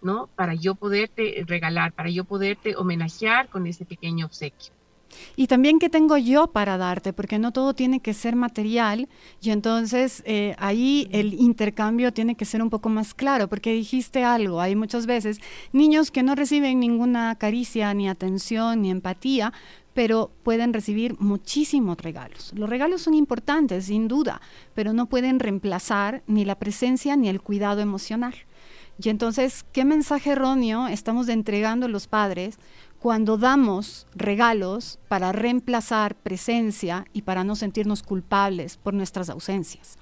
¿no? 0.00 0.28
Para 0.36 0.54
yo 0.54 0.76
poderte 0.76 1.42
regalar, 1.44 1.92
para 1.92 2.08
yo 2.08 2.22
poderte 2.22 2.76
homenajear 2.76 3.48
con 3.48 3.66
ese 3.66 3.84
pequeño 3.84 4.26
obsequio. 4.26 4.75
Y 5.36 5.46
también 5.46 5.78
qué 5.78 5.88
tengo 5.88 6.16
yo 6.16 6.48
para 6.48 6.76
darte, 6.76 7.12
porque 7.12 7.38
no 7.38 7.52
todo 7.52 7.74
tiene 7.74 8.00
que 8.00 8.14
ser 8.14 8.36
material 8.36 9.08
y 9.40 9.50
entonces 9.50 10.22
eh, 10.26 10.54
ahí 10.58 11.08
el 11.12 11.34
intercambio 11.34 12.12
tiene 12.12 12.34
que 12.34 12.44
ser 12.44 12.62
un 12.62 12.70
poco 12.70 12.88
más 12.88 13.14
claro, 13.14 13.48
porque 13.48 13.72
dijiste 13.72 14.24
algo, 14.24 14.60
hay 14.60 14.76
muchas 14.76 15.06
veces 15.06 15.40
niños 15.72 16.10
que 16.10 16.22
no 16.22 16.34
reciben 16.34 16.80
ninguna 16.80 17.34
caricia, 17.36 17.92
ni 17.94 18.08
atención, 18.08 18.82
ni 18.82 18.90
empatía, 18.90 19.52
pero 19.96 20.30
pueden 20.42 20.74
recibir 20.74 21.18
muchísimos 21.18 21.96
regalos. 21.96 22.52
Los 22.54 22.68
regalos 22.68 23.00
son 23.00 23.14
importantes, 23.14 23.86
sin 23.86 24.08
duda, 24.08 24.42
pero 24.74 24.92
no 24.92 25.06
pueden 25.06 25.40
reemplazar 25.40 26.22
ni 26.26 26.44
la 26.44 26.58
presencia 26.58 27.16
ni 27.16 27.30
el 27.30 27.40
cuidado 27.40 27.80
emocional. 27.80 28.34
Y 29.02 29.08
entonces, 29.10 29.64
¿qué 29.72 29.84
mensaje 29.84 30.30
erróneo 30.32 30.86
estamos 30.88 31.28
entregando 31.28 31.88
los 31.88 32.06
padres 32.06 32.58
cuando 33.06 33.38
damos 33.38 34.04
regalos 34.16 34.98
para 35.06 35.30
reemplazar 35.30 36.16
presencia 36.16 37.04
y 37.12 37.22
para 37.22 37.44
no 37.44 37.54
sentirnos 37.54 38.02
culpables 38.02 38.78
por 38.78 38.94
nuestras 38.94 39.30
ausencias. 39.30 39.96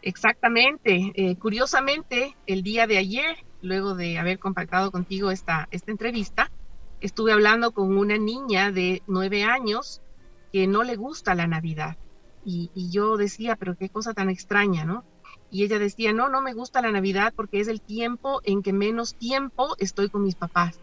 Exactamente. 0.00 1.12
Eh, 1.14 1.36
curiosamente, 1.36 2.34
el 2.46 2.62
día 2.62 2.86
de 2.86 2.96
ayer, 2.96 3.36
luego 3.60 3.94
de 3.94 4.18
haber 4.18 4.38
compactado 4.38 4.90
contigo 4.90 5.30
esta, 5.30 5.68
esta 5.70 5.90
entrevista, 5.90 6.50
estuve 7.02 7.32
hablando 7.32 7.72
con 7.72 7.98
una 7.98 8.16
niña 8.16 8.72
de 8.72 9.02
nueve 9.06 9.44
años 9.44 10.00
que 10.50 10.66
no 10.66 10.84
le 10.84 10.96
gusta 10.96 11.34
la 11.34 11.48
Navidad. 11.48 11.98
Y, 12.46 12.70
y, 12.74 12.90
yo 12.90 13.18
decía, 13.18 13.56
pero 13.56 13.76
qué 13.76 13.90
cosa 13.90 14.14
tan 14.14 14.30
extraña, 14.30 14.86
¿no? 14.86 15.04
Y 15.50 15.64
ella 15.64 15.78
decía, 15.78 16.14
no, 16.14 16.30
no 16.30 16.40
me 16.40 16.54
gusta 16.54 16.80
la 16.80 16.92
Navidad 16.92 17.34
porque 17.36 17.60
es 17.60 17.68
el 17.68 17.82
tiempo 17.82 18.40
en 18.44 18.62
que 18.62 18.72
menos 18.72 19.16
tiempo 19.16 19.76
estoy 19.78 20.08
con 20.08 20.22
mis 20.22 20.34
papás. 20.34 20.80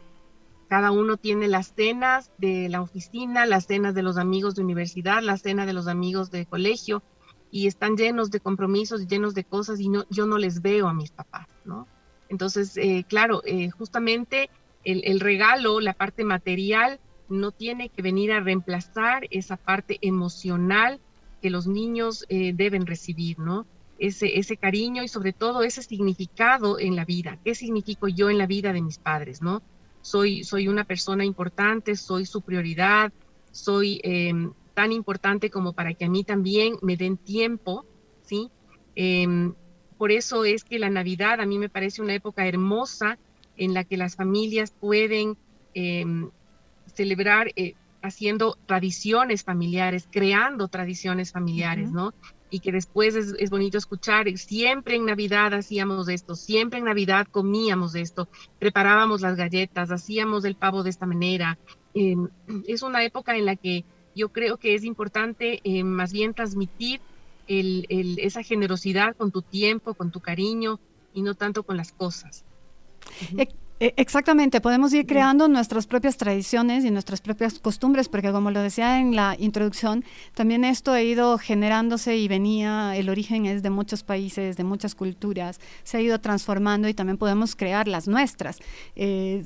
Cada 0.75 0.91
uno 0.91 1.15
tiene 1.15 1.48
las 1.48 1.74
cenas 1.74 2.34
de 2.38 2.67
la 2.67 2.82
oficina, 2.82 3.46
las 3.46 3.65
cenas 3.65 3.96
de 3.96 4.03
los 4.03 4.17
amigos 4.17 4.55
de 4.55 4.62
universidad, 4.62 5.24
la 5.24 5.38
cena 5.38 5.65
de 5.65 5.72
los 5.72 5.88
amigos 5.88 6.32
de 6.32 6.46
colegio, 6.46 7.01
y 7.50 7.67
están 7.67 7.96
llenos 7.96 8.29
de 8.29 8.41
compromisos, 8.41 9.08
llenos 9.08 9.34
de 9.36 9.46
cosas, 9.46 9.79
y 9.79 9.88
no, 9.88 10.03
yo 10.10 10.25
no 10.25 10.38
les 10.38 10.62
veo 10.62 10.89
a 10.89 10.94
mis 10.94 11.12
papás, 11.12 11.48
¿no? 11.63 11.88
Entonces, 12.27 12.75
eh, 12.75 13.05
claro, 13.08 13.41
eh, 13.46 13.70
justamente 13.70 14.50
el, 14.84 15.22
regalo, 15.22 15.79
la 15.79 15.94
parte 15.94 16.25
material, 16.25 17.00
no 17.29 17.51
tiene 17.51 17.88
que 17.88 18.01
venir 18.01 18.34
a 18.34 18.41
reemplazar 18.41 19.27
esa 19.32 19.55
parte 19.55 19.98
emocional 20.01 21.00
que 21.41 21.51
los 21.51 21.67
niños 21.67 22.25
eh, 22.27 22.51
deben 22.53 22.86
recibir, 22.86 23.39
¿no? 23.39 23.65
Ese, 23.98 24.39
ese 24.39 24.58
cariño 24.58 25.03
y 25.03 25.08
sobre 25.08 25.32
todo 25.32 25.63
ese 25.63 25.84
significado 25.84 26.79
en 26.79 26.98
la 26.98 27.05
vida. 27.05 27.39
¿Qué 27.46 27.55
significo 27.55 28.10
yo 28.10 28.29
en 28.29 28.38
la 28.38 28.46
vida 28.46 28.74
de 28.74 28.82
mis 28.82 28.98
padres, 28.98 29.41
no? 29.41 29.63
Soy, 30.05 30.43
soy 30.43 30.67
una 30.67 30.83
persona 30.83 31.25
importante, 31.25 31.95
soy 31.95 32.27
su 32.27 32.43
prioridad, 32.43 33.12
soy 33.51 34.00
em, 34.03 34.53
tan 34.75 34.91
importante 34.91 35.50
como 35.50 35.74
para 35.74 35.95
que 35.95 36.05
a 36.05 36.09
mí 36.09 36.24
también 36.24 36.75
me 36.83 36.95
den 36.95 37.17
tiempo, 37.17 37.88
¿sí? 38.21 38.51
Em, 38.93 39.55
por 39.97 40.12
eso 40.12 40.45
es 40.45 40.63
que 40.63 40.77
la 40.77 40.91
Navidad 40.91 41.41
a 41.41 41.47
mí 41.47 41.57
me 41.57 41.69
parece 41.69 42.03
una 42.03 42.13
época 42.13 42.45
hermosa 42.47 43.17
en 43.57 43.74
la 43.74 43.83
que 43.83 43.97
las 43.97 44.15
familias 44.15 44.71
pueden 44.79 45.38
em, 45.74 46.29
celebrar 46.93 47.51
eh, 47.55 47.74
haciendo 48.05 48.57
tradiciones 48.65 49.43
familiares, 49.43 50.07
creando 50.12 50.67
tradiciones 50.67 51.31
familiares, 51.31 51.91
¿no? 51.91 52.13
y 52.50 52.59
que 52.59 52.71
después 52.71 53.15
es, 53.15 53.50
bonito 53.50 53.77
escuchar, 53.77 54.29
siempre 54.38 54.95
en 54.95 55.05
Navidad 55.05 55.53
hacíamos 55.53 56.07
esto, 56.07 56.35
siempre 56.35 56.79
en 56.79 56.85
Navidad 56.85 57.27
comíamos 57.29 57.95
esto, 57.95 58.29
preparábamos 58.59 59.19
las 59.19 59.35
galletas, 59.35 59.91
hacíamos 59.91 60.45
el 60.45 60.55
pavo 60.55 60.83
de 60.83 60.89
esta 60.89 61.05
manera. 61.05 61.57
Em, 61.93 62.29
es 62.67 62.81
una 62.81 63.03
época 63.03 63.35
en 63.35 63.45
la 63.45 63.55
que 63.55 63.83
yo 64.15 64.29
creo 64.29 64.57
que 64.57 64.75
es 64.75 64.85
importante 64.85 65.59
eh, 65.63 65.83
más 65.83 66.13
bien 66.13 66.33
transmitir 66.33 67.01
esa 67.47 68.41
generosidad 68.41 69.15
con 69.15 69.31
tu 69.31 69.41
tiempo, 69.41 69.93
con 69.93 70.09
tu 70.09 70.19
cariño 70.19 70.79
y 71.13 71.21
no 71.21 71.35
tanto 71.35 71.63
con 71.63 71.77
las 71.77 71.91
cosas. 71.91 72.45
E, 73.38 73.50
exactamente, 73.79 74.62
podemos 74.62 74.94
ir 74.94 75.05
creando 75.05 75.48
nuestras 75.48 75.86
propias 75.86 76.15
tradiciones 76.15 76.86
y 76.86 76.91
nuestras 76.91 77.20
propias 77.20 77.60
costumbres, 77.60 78.08
porque 78.08 78.32
como 78.32 78.51
lo 78.51 78.62
decía 78.62 79.00
en 79.00 79.15
la 79.15 79.36
introducción, 79.38 80.05
también 80.34 80.63
esto 80.63 80.94
ha 80.94 81.01
ido 81.01 81.38
generándose 81.38 82.15
y 82.15 82.27
venía, 82.27 82.96
el 82.96 83.10
origen 83.10 83.46
es 83.46 83.63
de 83.63 83.70
muchos 83.70 84.03
países, 84.03 84.55
de 84.55 84.63
muchas 84.63 84.96
culturas, 84.96 85.60
se 85.84 85.98
ha 85.98 86.01
ido 86.01 86.20
transformando 86.22 86.88
y 86.88 86.94
también 86.94 87.17
podemos 87.17 87.55
crear 87.55 87.88
las 87.88 88.08
nuestras, 88.08 88.60
eh, 88.96 89.44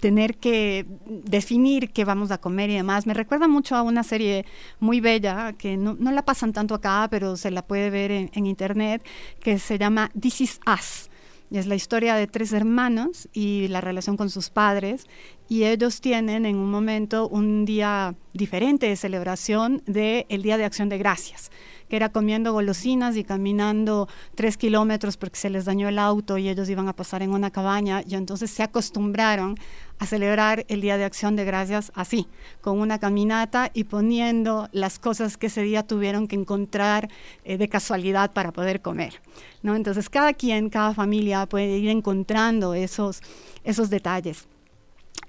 tener 0.00 0.36
que 0.38 0.86
definir 1.08 1.90
qué 1.90 2.04
vamos 2.04 2.30
a 2.30 2.38
comer 2.38 2.70
y 2.70 2.74
demás. 2.74 3.06
Me 3.06 3.14
recuerda 3.14 3.46
mucho 3.46 3.76
a 3.76 3.82
una 3.82 4.02
serie 4.02 4.46
muy 4.80 5.00
bella, 5.00 5.52
que 5.52 5.76
no, 5.76 5.96
la 5.98 6.24
pasan 6.24 6.52
tanto 6.54 6.74
acá, 6.74 7.08
pero 7.10 7.36
se 7.36 7.50
la 7.50 7.66
puede 7.66 7.90
ver 7.90 8.10
en, 8.10 8.30
en 8.32 8.46
internet, 8.46 9.04
que 9.40 9.58
se 9.58 9.78
llama 9.78 10.10
This 10.18 10.40
is 10.40 10.60
Us 10.66 11.10
es 11.50 11.66
la 11.66 11.74
historia 11.74 12.16
de 12.16 12.26
tres 12.26 12.52
hermanos 12.52 13.28
y 13.32 13.68
la 13.68 13.80
relación 13.80 14.16
con 14.16 14.30
sus 14.30 14.50
padres 14.50 15.06
y 15.48 15.64
ellos 15.64 16.00
tienen 16.00 16.46
en 16.46 16.56
un 16.56 16.70
momento 16.70 17.28
un 17.28 17.64
día 17.64 18.14
diferente 18.32 18.88
de 18.88 18.96
celebración 18.96 19.82
del 19.86 20.26
el 20.28 20.42
Día 20.42 20.58
de 20.58 20.64
Acción 20.64 20.88
de 20.88 20.98
Gracias 20.98 21.50
que 21.88 21.96
era 21.96 22.08
comiendo 22.08 22.52
golosinas 22.52 23.16
y 23.16 23.24
caminando 23.24 24.08
tres 24.34 24.56
kilómetros 24.56 25.16
porque 25.16 25.36
se 25.36 25.50
les 25.50 25.64
dañó 25.64 25.88
el 25.88 25.98
auto 25.98 26.38
y 26.38 26.48
ellos 26.48 26.68
iban 26.68 26.88
a 26.88 26.96
pasar 26.96 27.22
en 27.22 27.30
una 27.30 27.50
cabaña 27.50 28.02
y 28.06 28.14
entonces 28.14 28.50
se 28.50 28.62
acostumbraron 28.62 29.56
a 29.98 30.06
celebrar 30.06 30.66
el 30.68 30.80
Día 30.80 30.98
de 30.98 31.04
Acción 31.04 31.36
de 31.36 31.44
Gracias 31.44 31.90
así, 31.94 32.26
con 32.60 32.80
una 32.80 32.98
caminata 32.98 33.70
y 33.72 33.84
poniendo 33.84 34.68
las 34.72 34.98
cosas 34.98 35.36
que 35.36 35.46
ese 35.46 35.62
día 35.62 35.86
tuvieron 35.86 36.28
que 36.28 36.36
encontrar 36.36 37.08
eh, 37.44 37.56
de 37.56 37.68
casualidad 37.68 38.32
para 38.32 38.52
poder 38.52 38.82
comer. 38.82 39.20
¿no? 39.62 39.74
Entonces 39.74 40.10
cada 40.10 40.34
quien, 40.34 40.68
cada 40.68 40.92
familia 40.92 41.46
puede 41.46 41.78
ir 41.78 41.88
encontrando 41.88 42.74
esos, 42.74 43.22
esos 43.64 43.88
detalles. 43.88 44.48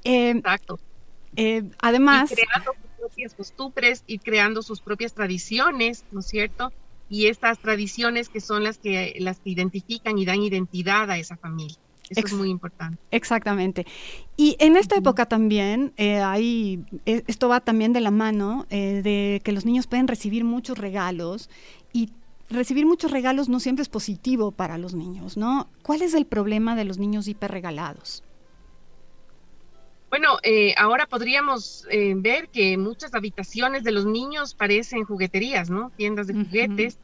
Eh, 0.03 0.31
Exacto. 0.31 0.79
Eh, 1.35 1.63
además 1.81 2.33
propias 2.97 3.33
costumbres, 3.33 4.03
y 4.07 4.19
creando 4.19 4.61
sus 4.61 4.81
propias 4.81 5.13
tradiciones, 5.13 6.03
¿no 6.11 6.19
es 6.19 6.25
cierto? 6.25 6.73
Y 7.09 7.27
estas 7.27 7.59
tradiciones 7.59 8.27
que 8.27 8.41
son 8.41 8.63
las 8.63 8.79
que 8.79 9.15
las 9.19 9.39
que 9.39 9.51
identifican 9.51 10.17
y 10.17 10.25
dan 10.25 10.41
identidad 10.41 11.09
a 11.09 11.17
esa 11.17 11.37
familia. 11.37 11.77
Eso 12.09 12.25
es 12.25 12.33
muy 12.33 12.49
importante. 12.49 12.97
Exactamente. 13.11 13.85
Y 14.37 14.55
en 14.59 14.77
esta 14.77 14.95
época 14.95 15.25
también, 15.25 15.93
eh, 15.97 16.19
hay, 16.19 16.85
e, 17.05 17.23
esto 17.27 17.49
va 17.49 17.59
también 17.59 17.91
de 17.91 18.01
la 18.01 18.11
mano 18.11 18.65
eh, 18.69 19.01
de 19.03 19.41
que 19.43 19.51
los 19.51 19.65
niños 19.65 19.87
pueden 19.87 20.07
recibir 20.07 20.45
muchos 20.45 20.77
regalos 20.77 21.49
y 21.91 22.09
recibir 22.49 22.85
muchos 22.85 23.11
regalos 23.11 23.49
no 23.49 23.59
siempre 23.59 23.83
es 23.83 23.89
positivo 23.89 24.51
para 24.51 24.77
los 24.77 24.93
niños, 24.93 25.35
¿no? 25.35 25.67
¿Cuál 25.83 26.01
es 26.01 26.13
el 26.13 26.25
problema 26.25 26.75
de 26.75 26.85
los 26.85 26.97
niños 26.97 27.27
hiperregalados? 27.27 28.23
Bueno, 30.09 30.37
eh, 30.41 30.73
ahora 30.77 31.05
podríamos 31.05 31.85
eh, 31.89 32.13
ver 32.15 32.47
que 32.49 32.77
muchas 32.77 33.13
habitaciones 33.13 33.83
de 33.83 33.91
los 33.91 34.05
niños 34.05 34.53
parecen 34.53 35.03
jugueterías, 35.03 35.69
¿no? 35.69 35.91
Tiendas 35.97 36.27
de 36.27 36.33
juguetes, 36.33 36.97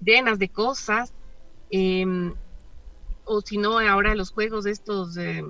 llenas 0.00 0.38
de 0.38 0.48
cosas, 0.48 1.12
em, 1.70 2.32
o 3.24 3.40
si 3.40 3.58
no, 3.58 3.78
ahora 3.80 4.14
los 4.14 4.30
juegos 4.30 4.66
estos 4.66 5.16
eh, 5.16 5.42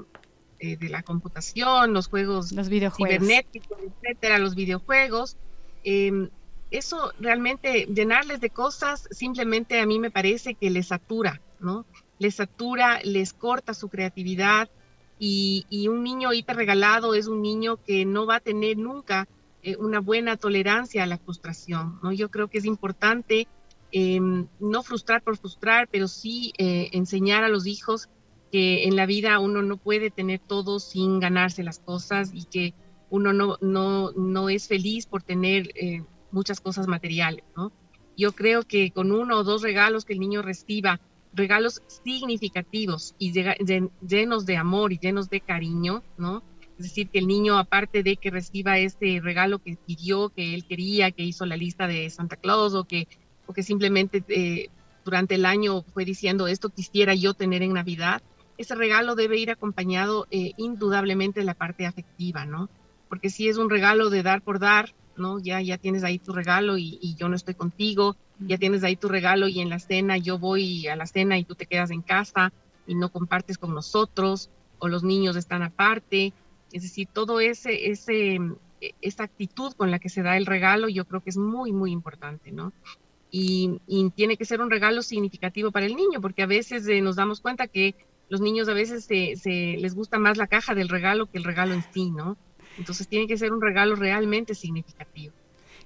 de 0.59 0.89
la 0.89 1.03
computación, 1.03 1.93
los 1.93 2.09
juegos 2.09 2.53
los 2.53 2.71
videojuegos. 2.71 3.19
cibernéticos, 3.19 3.79
etcétera, 3.83 4.39
los 4.39 4.55
videojuegos. 4.55 5.37
Em, 5.83 6.31
eso 6.71 7.13
realmente, 7.21 7.87
llenarles 7.87 8.41
de 8.41 8.49
cosas, 8.49 9.07
simplemente 9.11 9.79
a 9.79 9.87
mí 9.87 9.99
me 9.99 10.11
parece 10.11 10.55
que 10.55 10.71
les 10.71 10.89
satura, 10.89 11.43
¿no? 11.61 11.85
Les 12.19 12.37
satura, 12.37 13.01
les 13.05 13.35
corta 13.35 13.75
su 13.75 13.91
creatividad, 13.91 14.71
y, 15.27 15.89
un 15.89 16.03
niño 16.03 16.33
hiperregalado 16.33 17.15
es 17.15 17.29
un 17.29 17.41
niño 17.41 17.79
que 17.83 18.05
no 18.05 18.27
va 18.27 18.37
a 18.37 18.41
tener 18.41 18.77
nunca 18.77 19.27
eh, 19.63 19.77
una 19.77 20.01
buena 20.01 20.37
tolerancia 20.37 21.03
a 21.03 21.07
la 21.07 21.19
frustración. 21.19 21.99
¿no? 22.03 22.13
Yo 22.13 22.31
creo 22.31 22.49
que 22.49 22.59
es 22.59 22.67
importante 22.67 23.49
em, 23.91 24.47
no 24.61 24.83
frustrar 24.83 25.23
por 25.23 25.39
frustrar, 25.39 25.89
pero 25.91 26.09
sí 26.09 26.53
eh, 26.59 26.91
enseñar 26.93 27.43
a 27.43 27.49
los 27.49 27.67
hijos 27.67 28.09
que 28.53 28.85
en 28.85 28.97
la 28.97 29.07
vida 29.07 29.39
uno 29.39 29.63
no 29.63 29.79
puede 29.79 30.11
tener 30.11 30.41
todo 30.41 30.79
sin 30.79 31.21
ganarse 31.21 31.63
las 31.63 31.79
cosas 31.79 32.31
y 32.35 32.45
que 32.45 32.75
uno 33.09 33.33
no, 33.33 33.57
no, 33.61 34.13
no 34.13 34.49
es 34.51 34.69
feliz 34.69 35.07
por 35.07 35.23
tener 35.23 35.71
eh, 35.75 36.03
muchas 36.33 36.61
cosas 36.61 36.87
materiales. 36.87 37.45
¿no? 37.57 37.73
Yo 38.17 38.33
creo 38.33 38.63
que 38.65 38.91
con 38.91 39.11
uno 39.11 39.39
o 39.39 39.45
dos 39.45 39.63
regalos 39.63 40.05
que 40.05 40.13
el 40.13 40.21
niño 40.21 40.43
reciba 40.43 41.01
regalos 41.35 41.83
significativos 41.87 43.15
y 43.19 43.33
llenos 43.33 44.47
de 44.47 44.57
amor 44.57 44.93
y 44.93 44.99
llenos 44.99 45.29
de 45.29 45.41
cariño, 45.41 46.03
¿no? 46.17 46.43
Es 46.79 46.87
decir, 46.87 47.09
que 47.09 47.21
el 47.21 47.27
niño, 47.27 47.57
aparte 47.57 48.03
de 48.03 48.17
que 48.17 48.31
reciba 48.31 48.79
este 48.79 49.21
regalo 49.23 49.61
que 49.61 49.77
pidió, 49.87 50.31
que 50.31 50.55
él 50.55 50.65
quería, 50.65 51.13
que 51.13 51.23
hizo 51.23 51.47
la 51.47 51.57
lista 51.57 51.87
de 51.87 52.11
Santa 52.11 52.37
Claus 52.37 52.75
o 52.75 52.85
que, 52.85 53.07
o 53.47 53.53
que 53.53 53.63
simplemente 53.63 54.25
eh, 54.29 54.71
durante 55.05 55.37
el 55.37 55.47
año 55.47 55.83
fue 55.83 56.05
diciendo 56.05 56.49
esto 56.49 56.71
quisiera 56.71 57.15
yo 57.15 57.35
tener 57.35 57.63
en 57.63 57.75
Navidad, 57.75 58.23
ese 58.59 58.75
regalo 58.75 59.15
debe 59.15 59.37
ir 59.37 59.51
acompañado 59.51 60.27
eh, 60.31 60.53
indudablemente 60.57 61.41
de 61.41 61.47
la 61.47 61.55
parte 61.55 61.87
afectiva, 61.87 62.45
¿no? 62.45 62.69
Porque 63.09 63.31
si 63.31 63.49
es 63.49 63.57
un 63.57 63.71
regalo 63.71 64.11
de 64.11 64.23
dar 64.23 64.43
por 64.43 64.59
dar, 64.59 64.95
¿no? 65.17 65.39
Ya, 65.39 65.61
ya 65.61 65.79
tienes 65.79 66.03
ahí 66.03 66.19
tu 66.19 66.33
regalo 66.33 66.77
y, 66.77 66.99
y 67.01 67.15
yo 67.15 67.29
no 67.29 67.37
estoy 67.37 67.55
contigo, 67.55 68.17
ya 68.41 68.59
tienes 68.59 68.83
ahí 68.85 68.97
tu 68.97 69.09
regalo 69.09 69.49
y 69.49 69.61
en 69.61 69.71
la 69.71 69.79
cena 69.79 70.17
yo 70.17 70.39
voy 70.39 70.87
a 70.89 70.97
la 70.97 71.07
cena 71.07 71.39
y 71.39 71.45
tú 71.45 71.55
te 71.55 71.67
quedas 71.67 71.91
en 71.91 72.03
casa 72.03 72.53
y 72.87 72.95
no 72.95 73.11
compartes 73.11 73.59
con 73.59 73.75
nosotros 73.75 74.51
o 74.79 74.89
los 74.89 75.03
niños 75.03 75.37
están 75.37 75.63
aparte. 75.63 76.33
Es 76.73 76.83
decir, 76.83 77.09
todo 77.13 77.41
ese, 77.41 77.91
ese, 77.91 78.39
esa 79.01 79.25
actitud 79.25 79.73
con 79.75 79.91
la 79.91 79.99
que 79.99 80.09
se 80.09 80.23
da 80.23 80.37
el 80.37 80.47
regalo 80.47 80.89
yo 80.89 81.05
creo 81.05 81.21
que 81.21 81.31
es 81.31 81.37
muy, 81.37 81.73
muy 81.73 81.93
importante, 81.93 82.53
¿no? 82.53 82.73
Y, 83.31 83.81
tiene 84.15 84.37
que 84.37 84.45
ser 84.45 84.61
un 84.61 84.71
regalo 84.71 85.03
significativo 85.03 85.73
para 85.73 85.87
el 85.87 85.97
niño, 85.97 86.21
porque 86.21 86.43
a 86.43 86.47
veces 86.47 86.87
eh, 86.87 87.01
nos 87.01 87.17
damos 87.17 87.41
cuenta 87.41 87.67
que 87.67 87.97
los 88.29 88.41
niños 88.41 88.69
a 88.69 88.75
veces 88.75 89.05
se, 89.05 89.35
se, 89.35 89.77
les 89.77 89.95
gusta 89.95 90.21
más 90.21 90.37
la 90.37 90.47
caja 90.47 90.75
del 90.75 90.89
regalo 90.89 91.27
que 91.27 91.39
el 91.39 91.45
regalo 91.45 91.75
en 91.75 91.83
sí, 91.93 92.11
¿no? 92.11 92.37
Entonces 92.79 93.09
tiene 93.09 93.27
que 93.27 93.37
ser 93.37 93.53
un 93.53 93.61
regalo 93.61 93.97
realmente 93.97 94.55
significativo. 94.55 95.35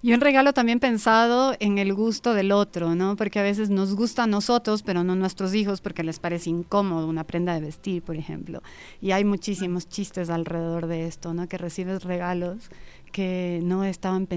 Y 0.00 0.12
un 0.12 0.20
regalo 0.20 0.52
también 0.52 0.78
pensado 0.78 1.56
en 1.58 1.78
el 1.78 1.92
gusto 1.92 2.32
del 2.32 2.52
otro, 2.52 2.94
¿no? 2.94 3.16
Porque 3.16 3.40
a 3.40 3.42
veces 3.42 3.68
nos 3.68 3.96
gusta 3.96 4.22
a 4.22 4.26
nosotros, 4.28 4.84
pero 4.84 5.02
no 5.02 5.14
a 5.14 5.16
nuestros 5.16 5.54
hijos 5.54 5.80
porque 5.80 6.04
les 6.04 6.20
parece 6.20 6.50
incómodo 6.50 7.08
una 7.08 7.24
prenda 7.24 7.54
de 7.54 7.60
vestir, 7.60 8.02
por 8.02 8.16
ejemplo. 8.16 8.62
Y 9.00 9.10
hay 9.10 9.24
muchísimos 9.24 9.88
chistes 9.88 10.30
alrededor 10.30 10.86
de 10.86 11.06
esto, 11.06 11.34
¿no? 11.34 11.48
Que 11.48 11.58
recibes 11.58 12.04
regalos 12.04 12.70
que 13.10 13.60
no 13.64 13.84
estaban 13.84 14.28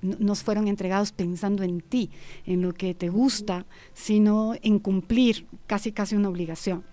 nos 0.00 0.42
fueron 0.42 0.68
entregados 0.68 1.12
pensando 1.12 1.64
en 1.64 1.80
ti, 1.82 2.10
en 2.46 2.62
lo 2.62 2.72
que 2.72 2.94
te 2.94 3.10
gusta, 3.10 3.66
sino 3.92 4.54
en 4.62 4.78
cumplir 4.78 5.46
casi 5.66 5.92
casi 5.92 6.16
una 6.16 6.30
obligación. 6.30 6.84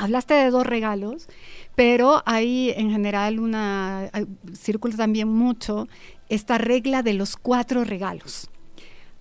Hablaste 0.00 0.32
de 0.32 0.50
dos 0.50 0.66
regalos, 0.66 1.28
pero 1.74 2.22
hay 2.24 2.70
en 2.70 2.90
general 2.90 3.38
una 3.38 4.10
circula 4.54 4.96
también 4.96 5.28
mucho 5.28 5.88
esta 6.30 6.56
regla 6.56 7.02
de 7.02 7.12
los 7.12 7.36
cuatro 7.36 7.84
regalos. 7.84 8.48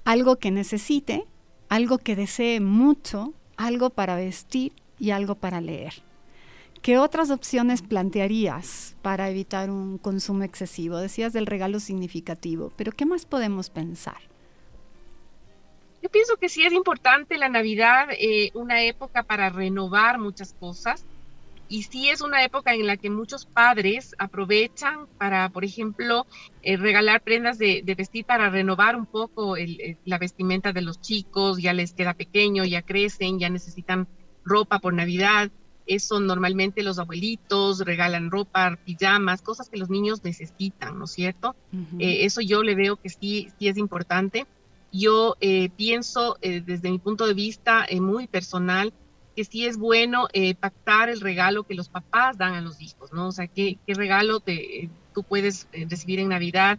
Algo 0.05 0.37
que 0.37 0.51
necesite, 0.51 1.25
algo 1.67 1.97
que 1.97 2.15
desee 2.15 2.61
mucho, 2.61 3.33
algo 3.57 3.89
para 3.89 4.15
vestir 4.15 4.71
y 4.97 5.11
algo 5.11 5.35
para 5.35 5.59
leer. 5.59 5.95
¿Qué 6.81 6.97
otras 6.97 7.29
opciones 7.29 7.81
plantearías 7.81 8.95
para 9.01 9.29
evitar 9.29 9.69
un 9.69 9.97
consumo 9.97 10.43
excesivo? 10.43 10.95
Decías 10.95 11.33
del 11.33 11.45
regalo 11.45 11.81
significativo, 11.81 12.71
pero 12.77 12.93
¿qué 12.93 13.05
más 13.05 13.25
podemos 13.25 13.69
pensar? 13.69 14.28
Yo 16.01 16.09
pienso 16.09 16.37
que 16.37 16.49
sí 16.49 16.63
es 16.63 16.73
importante 16.73 17.37
la 17.37 17.49
Navidad, 17.49 18.07
eh, 18.11 18.51
una 18.53 18.83
época 18.83 19.23
para 19.23 19.49
renovar 19.49 20.17
muchas 20.17 20.53
cosas, 20.53 21.05
y 21.67 21.83
sí 21.83 22.09
es 22.09 22.21
una 22.21 22.43
época 22.43 22.73
en 22.73 22.87
la 22.87 22.97
que 22.97 23.11
muchos 23.11 23.45
padres 23.45 24.15
aprovechan 24.17 25.05
para, 25.17 25.49
por 25.49 25.63
ejemplo, 25.63 26.25
eh, 26.63 26.77
regalar 26.77 27.21
prendas 27.21 27.59
de, 27.59 27.83
vestir 27.95 28.25
para 28.25 28.49
renovar 28.49 28.95
un 28.95 29.05
poco 29.05 29.55
la 30.03 30.17
vestimenta 30.17 30.73
de 30.73 30.81
los 30.81 30.99
chicos, 30.99 31.61
ya 31.61 31.73
les 31.73 31.93
queda 31.93 32.15
pequeño, 32.15 32.65
ya 32.65 32.81
crecen, 32.81 33.37
ya 33.37 33.49
necesitan 33.49 34.07
ropa 34.43 34.79
por 34.79 34.95
Navidad. 34.95 35.51
Eso 35.85 36.19
normalmente 36.19 36.81
los 36.81 36.97
abuelitos 36.97 37.79
regalan 37.81 38.31
ropa, 38.31 38.75
pijamas, 38.83 39.43
cosas 39.43 39.69
que 39.69 39.77
los 39.77 39.89
niños 39.89 40.23
necesitan, 40.23 40.97
¿no 40.97 41.05
es 41.05 41.11
cierto? 41.11 41.55
Eh, 41.99 42.25
eso 42.25 42.41
yo 42.41 42.63
le 42.63 42.73
veo 42.73 42.97
que 42.97 43.09
sí, 43.09 43.49
sí 43.59 43.67
es 43.67 43.77
importante. 43.77 44.45
Yo 44.91 45.35
eh, 45.39 45.69
pienso 45.69 46.37
desde 46.41 46.89
mi 46.89 46.97
punto 46.97 47.27
de 47.27 47.33
vista 47.33 47.85
muy 47.99 48.27
personal, 48.27 48.93
que 49.39 49.45
sí 49.45 49.65
es 49.65 49.77
bueno 49.77 50.27
eh, 50.33 50.53
pactar 50.53 51.07
el 51.07 51.21
regalo 51.21 51.63
que 51.63 51.73
los 51.73 51.87
papás 51.87 52.37
dan 52.37 52.55
a 52.55 52.61
los 52.61 52.81
hijos, 52.81 53.13
¿no? 53.13 53.29
O 53.29 53.31
sea, 53.31 53.47
qué, 53.47 53.77
qué 53.87 53.93
regalo 53.93 54.41
te, 54.41 54.89
tú 55.13 55.23
puedes 55.23 55.69
eh, 55.71 55.85
recibir 55.89 56.19
en 56.19 56.27
Navidad 56.27 56.77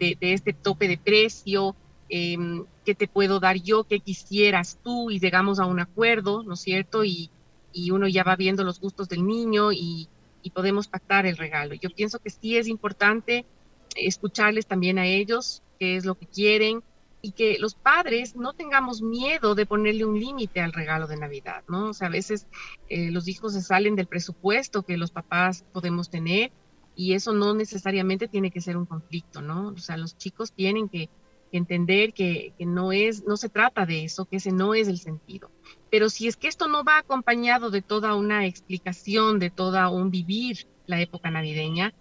de, 0.00 0.16
este 0.20 0.52
tope 0.52 0.88
de 0.88 0.98
precio, 0.98 1.76
em, 2.08 2.64
qué 2.84 2.96
te 2.96 3.06
puedo 3.06 3.38
dar 3.38 3.58
yo, 3.58 3.84
qué 3.84 4.00
quisieras 4.00 4.80
tú, 4.82 5.12
y 5.12 5.20
llegamos 5.20 5.60
a 5.60 5.66
un 5.66 5.78
acuerdo, 5.78 6.42
¿no 6.42 6.54
es 6.54 6.60
cierto? 6.60 7.04
Y, 7.04 7.30
y 7.72 7.92
uno 7.92 8.08
ya 8.08 8.24
va 8.24 8.34
viendo 8.34 8.64
los 8.64 8.80
gustos 8.80 9.08
del 9.08 9.24
niño 9.24 9.70
y, 9.70 10.08
y 10.42 10.50
podemos 10.50 10.88
pactar 10.88 11.26
el 11.26 11.36
regalo. 11.36 11.74
Yo 11.74 11.90
pienso 11.90 12.18
que 12.18 12.30
sí 12.30 12.56
es 12.56 12.66
importante 12.66 13.46
escucharles 13.94 14.66
también 14.66 14.98
a 14.98 15.06
ellos, 15.06 15.62
qué 15.78 15.94
es 15.94 16.04
lo 16.04 16.16
que 16.16 16.26
quieren, 16.26 16.82
y 17.22 17.32
que 17.32 17.58
los 17.58 17.74
padres 17.74 18.36
no 18.36 18.52
tengamos 18.52 19.02
miedo 19.02 19.54
de 19.54 19.66
ponerle 19.66 20.04
un 20.04 20.18
límite 20.18 20.60
al 20.60 20.72
regalo 20.72 21.06
de 21.06 21.16
Navidad, 21.16 21.62
¿no? 21.68 21.90
O 21.90 21.94
sea, 21.94 22.08
a 22.08 22.10
veces 22.10 22.46
eh, 22.88 23.10
los 23.10 23.28
hijos 23.28 23.52
se 23.52 23.60
salen 23.60 23.96
del 23.96 24.06
presupuesto 24.06 24.82
que 24.82 24.96
los 24.96 25.10
papás 25.10 25.64
podemos 25.72 26.10
tener 26.10 26.52
y 26.96 27.12
eso 27.12 27.32
no 27.32 27.54
necesariamente 27.54 28.28
tiene 28.28 28.50
que 28.50 28.60
ser 28.60 28.76
un 28.76 28.86
conflicto, 28.86 29.42
¿no? 29.42 29.68
O 29.68 29.78
sea, 29.78 29.96
los 29.96 30.16
chicos 30.16 30.52
tienen 30.52 30.88
que, 30.88 31.08
entender 31.52 32.12
que, 32.12 32.54
que, 32.56 32.64
no 32.64 32.92
es, 32.92 33.24
no 33.24 33.36
se 33.36 33.48
trata 33.48 33.84
de 33.84 34.04
eso, 34.04 34.24
que 34.24 34.36
ese 34.36 34.52
no 34.52 34.72
es 34.72 34.86
el 34.86 34.98
sentido. 34.98 35.50
Pero 35.90 36.08
si 36.08 36.28
es 36.28 36.36
que 36.36 36.46
esto 36.46 36.68
no 36.68 36.84
va 36.84 36.98
acompañado 36.98 37.70
de 37.70 37.82
toda 37.82 38.14
una 38.14 38.46
explicación, 38.46 39.40
de 39.40 39.50
toda 39.50 39.88
un 39.88 40.12
vivir 40.12 40.68
la 40.86 41.00
época 41.00 41.28
navideña, 41.28 41.92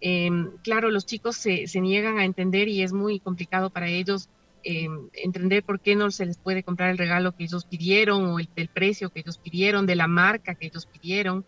Em, 0.00 0.52
claro, 0.62 0.90
los 0.90 1.06
chicos 1.06 1.36
se, 1.36 1.66
niegan 1.80 2.18
a 2.18 2.24
entender 2.24 2.68
y 2.68 2.82
es 2.82 2.92
muy 2.92 3.18
complicado 3.18 3.70
para 3.70 3.88
ellos 3.88 4.28
em, 4.62 5.08
entender 5.12 5.62
por 5.62 5.80
qué 5.80 5.96
no 5.96 6.10
se 6.10 6.26
les 6.26 6.38
puede 6.38 6.62
comprar 6.62 6.90
el 6.90 6.98
regalo 6.98 7.34
que 7.34 7.44
ellos 7.44 7.64
pidieron 7.64 8.26
o 8.26 8.38
el, 8.38 8.48
del 8.54 8.68
precio 8.68 9.10
que 9.10 9.20
ellos 9.20 9.38
pidieron, 9.38 9.86
de 9.86 9.96
la 9.96 10.06
marca 10.06 10.54
que 10.54 10.66
ellos 10.66 10.86
pidieron, 10.86 11.44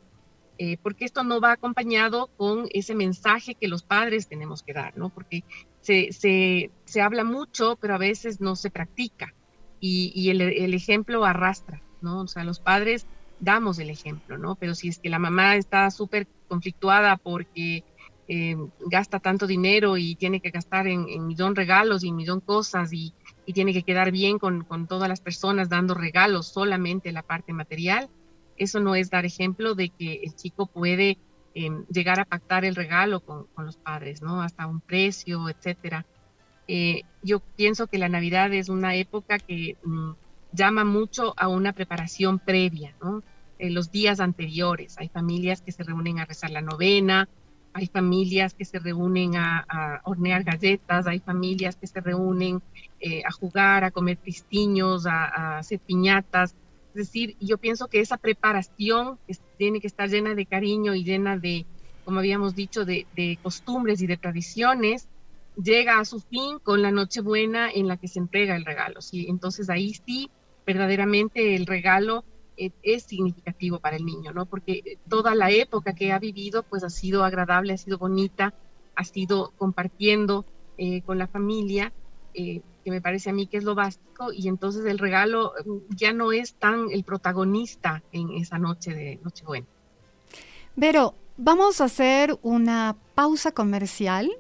eh, 0.58 0.76
porque 0.82 1.06
esto 1.06 1.24
no 1.24 1.40
va 1.40 1.52
acompañado 1.52 2.28
con 2.36 2.66
ese 2.74 2.94
mensaje 2.94 3.54
que 3.54 3.66
los 3.66 3.82
padres 3.82 4.28
tenemos 4.28 4.62
que 4.62 4.74
dar, 4.74 4.96
¿no? 4.96 5.08
Porque 5.08 5.42
se, 5.80 6.12
se, 6.12 7.00
habla 7.00 7.24
mucho, 7.24 7.76
pero 7.80 7.94
a 7.94 7.98
veces 7.98 8.40
no 8.42 8.56
se 8.56 8.70
practica 8.70 9.32
y, 9.80 10.28
el, 10.28 10.42
el, 10.42 10.74
ejemplo 10.74 11.24
arrastra, 11.24 11.80
¿no? 12.02 12.20
O 12.20 12.26
sea, 12.26 12.44
los 12.44 12.60
padres 12.60 13.06
damos 13.38 13.78
el 13.78 13.88
ejemplo, 13.88 14.36
¿no? 14.36 14.54
Pero 14.54 14.74
si 14.74 14.88
es 14.88 14.98
que 14.98 15.08
la 15.08 15.18
mamá 15.18 15.56
está 15.56 15.90
súper 15.90 16.26
conflictuada 16.46 17.16
porque 17.16 17.82
eh, 18.32 18.56
gasta 18.86 19.18
tanto 19.18 19.48
dinero 19.48 19.96
y 19.96 20.14
tiene 20.14 20.38
que 20.38 20.50
gastar 20.50 20.86
en, 20.86 21.08
en 21.08 21.26
millón 21.26 21.56
regalos 21.56 22.04
y 22.04 22.12
millón 22.12 22.38
cosas 22.38 22.92
y, 22.92 23.12
tiene 23.52 23.72
que 23.72 23.82
quedar 23.82 24.12
bien 24.12 24.38
con, 24.38 24.64
todas 24.86 25.08
las 25.08 25.20
personas 25.20 25.68
dando 25.68 25.94
regalos, 25.94 26.46
solamente 26.46 27.10
la 27.10 27.24
parte 27.24 27.52
material, 27.52 28.08
eso 28.56 28.78
no 28.78 28.94
es 28.94 29.10
dar 29.10 29.24
ejemplo 29.24 29.74
de 29.74 29.88
que 29.88 30.20
el 30.22 30.36
chico 30.36 30.66
puede 30.66 31.18
em, 31.54 31.84
llegar 31.88 32.20
a 32.20 32.24
pactar 32.24 32.64
el 32.64 32.76
regalo 32.76 33.18
con, 33.18 33.48
los 33.56 33.76
padres, 33.76 34.22
¿no? 34.22 34.40
Hasta 34.40 34.68
un 34.68 34.80
precio, 34.80 35.48
etcétera. 35.48 36.06
Eh, 36.68 37.02
yo 37.24 37.40
pienso 37.40 37.88
que 37.88 37.98
la 37.98 38.08
Navidad 38.08 38.52
es 38.52 38.68
una 38.68 38.94
época 38.94 39.40
que 39.40 39.76
mm, 39.82 40.12
llama 40.52 40.84
mucho 40.84 41.34
a 41.36 41.48
una 41.48 41.72
preparación 41.72 42.38
previa, 42.38 42.94
¿no? 43.02 43.24
En 43.58 43.74
los 43.74 43.90
días 43.90 44.20
anteriores. 44.20 44.96
Hay 44.98 45.08
familias 45.08 45.60
que 45.60 45.72
se 45.72 45.82
reúnen 45.82 46.20
a 46.20 46.24
rezar 46.24 46.50
la 46.52 46.62
novena, 46.62 47.28
hay 47.72 47.86
familias 47.86 48.54
que 48.54 48.64
se 48.64 48.78
reúnen 48.78 49.36
a, 49.36 50.00
hornear 50.04 50.42
galletas, 50.44 51.06
hay 51.06 51.20
familias 51.20 51.76
que 51.76 51.86
se 51.86 52.00
reúnen 52.00 52.62
eh, 53.00 53.22
a 53.24 53.30
jugar, 53.30 53.84
a 53.84 53.90
comer 53.90 54.16
pistiños, 54.16 55.06
a, 55.06 55.58
hacer 55.58 55.78
piñatas. 55.80 56.54
Es 56.88 56.94
decir, 56.94 57.36
yo 57.40 57.58
pienso 57.58 57.88
que 57.88 58.00
esa 58.00 58.16
preparación 58.16 59.18
tiene 59.56 59.80
que 59.80 59.86
estar 59.86 60.08
llena 60.08 60.34
de 60.34 60.46
cariño 60.46 60.94
y 60.94 61.04
llena 61.04 61.38
de, 61.38 61.64
como 62.04 62.18
habíamos 62.18 62.54
dicho, 62.54 62.84
de, 62.84 63.38
costumbres 63.42 64.02
y 64.02 64.06
de 64.06 64.16
tradiciones, 64.16 65.08
llega 65.62 66.00
a 66.00 66.04
su 66.04 66.20
fin 66.20 66.58
con 66.58 66.82
la 66.82 66.90
Nochebuena 66.90 67.70
en 67.70 67.86
la 67.86 67.96
que 67.96 68.08
se 68.08 68.18
entrega 68.18 68.56
el 68.56 68.64
regalo. 68.64 69.00
¿sí? 69.00 69.26
Entonces 69.28 69.70
ahí 69.70 69.94
sí, 70.06 70.30
verdaderamente 70.66 71.54
el 71.54 71.66
regalo 71.66 72.24
eh, 72.60 72.72
es 72.82 73.04
significativo 73.04 73.78
para 73.78 73.96
el 73.96 74.04
niño, 74.04 74.34
¿no? 74.34 74.44
Porque 74.44 74.98
toda 75.08 75.34
la 75.34 75.50
época 75.50 75.94
que 75.94 76.12
ha 76.12 76.18
vivido, 76.18 76.62
pues 76.62 76.84
ha 76.84 76.90
sido 76.90 77.24
agradable, 77.24 77.72
ha 77.72 77.78
sido 77.78 77.96
bonita, 77.96 78.52
ha 78.94 79.04
sido 79.04 79.54
compartiendo 79.56 80.44
eh, 80.76 81.00
con 81.00 81.16
la 81.16 81.26
familia, 81.26 81.90
eh, 82.34 82.60
que 82.84 82.90
me 82.90 83.00
parece 83.00 83.30
a 83.30 83.32
mí 83.32 83.46
que 83.46 83.56
es 83.56 83.64
lo 83.64 83.74
básico, 83.74 84.30
y 84.30 84.48
entonces 84.48 84.84
el 84.84 84.98
regalo 84.98 85.54
mm, 85.64 85.94
ya 85.96 86.12
no 86.12 86.32
es 86.32 86.52
tan 86.52 86.90
el 86.90 87.02
protagonista 87.02 88.02
en 88.12 88.32
esa 88.32 88.58
noche 88.58 88.92
de 88.92 89.18
Nochebuena. 89.24 89.66
Pero 90.78 91.14
vamos 91.38 91.80
a 91.80 91.84
hacer 91.84 92.38
una 92.42 92.94
pausa 93.14 93.52
comercial 93.52 94.30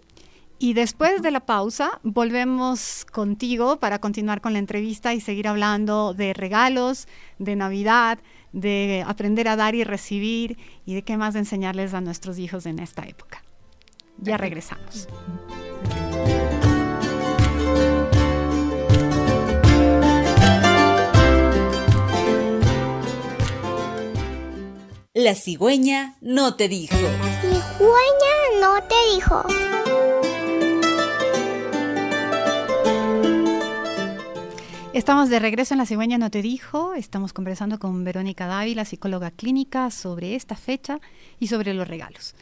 y 0.62 0.74
después 0.74 1.22
de 1.22 1.30
la 1.30 1.40
pausa, 1.40 2.00
volvemos 2.02 3.06
contigo 3.10 3.80
para 3.80 3.98
continuar 3.98 4.42
con 4.42 4.52
la 4.52 4.58
entrevista 4.58 5.14
y 5.14 5.20
seguir 5.22 5.48
hablando 5.48 6.12
de 6.12 6.34
regalos, 6.34 7.08
de 7.38 7.56
Navidad, 7.56 8.18
de 8.52 9.02
aprender 9.06 9.48
a 9.48 9.56
dar 9.56 9.74
y 9.74 9.84
recibir 9.84 10.58
y 10.84 10.94
de 10.94 11.02
qué 11.02 11.16
más 11.16 11.34
enseñarles 11.34 11.94
a 11.94 12.02
nuestros 12.02 12.38
hijos 12.38 12.66
en 12.66 12.78
esta 12.78 13.04
época. 13.04 13.42
Ya 14.18 14.36
regresamos. 14.36 15.08
La 25.14 25.34
cigüeña 25.34 26.16
no 26.20 26.54
te 26.54 26.68
dijo. 26.68 26.96
La 26.96 27.40
cigüeña 27.40 28.60
no 28.60 28.82
te 28.82 29.14
dijo. 29.14 29.89
Estamos 35.00 35.30
de 35.30 35.38
regreso 35.38 35.72
en 35.72 35.78
La 35.78 35.86
Cigüeña 35.86 36.18
No 36.18 36.30
Te 36.30 36.42
Dijo. 36.42 36.92
Estamos 36.92 37.32
conversando 37.32 37.78
con 37.78 38.04
Verónica 38.04 38.46
Dávila, 38.46 38.84
psicóloga 38.84 39.30
clínica, 39.30 39.90
sobre 39.90 40.34
esta 40.34 40.56
fecha 40.56 41.00
y 41.38 41.46
sobre 41.46 41.72
los 41.72 41.88
regalos. 41.88 42.34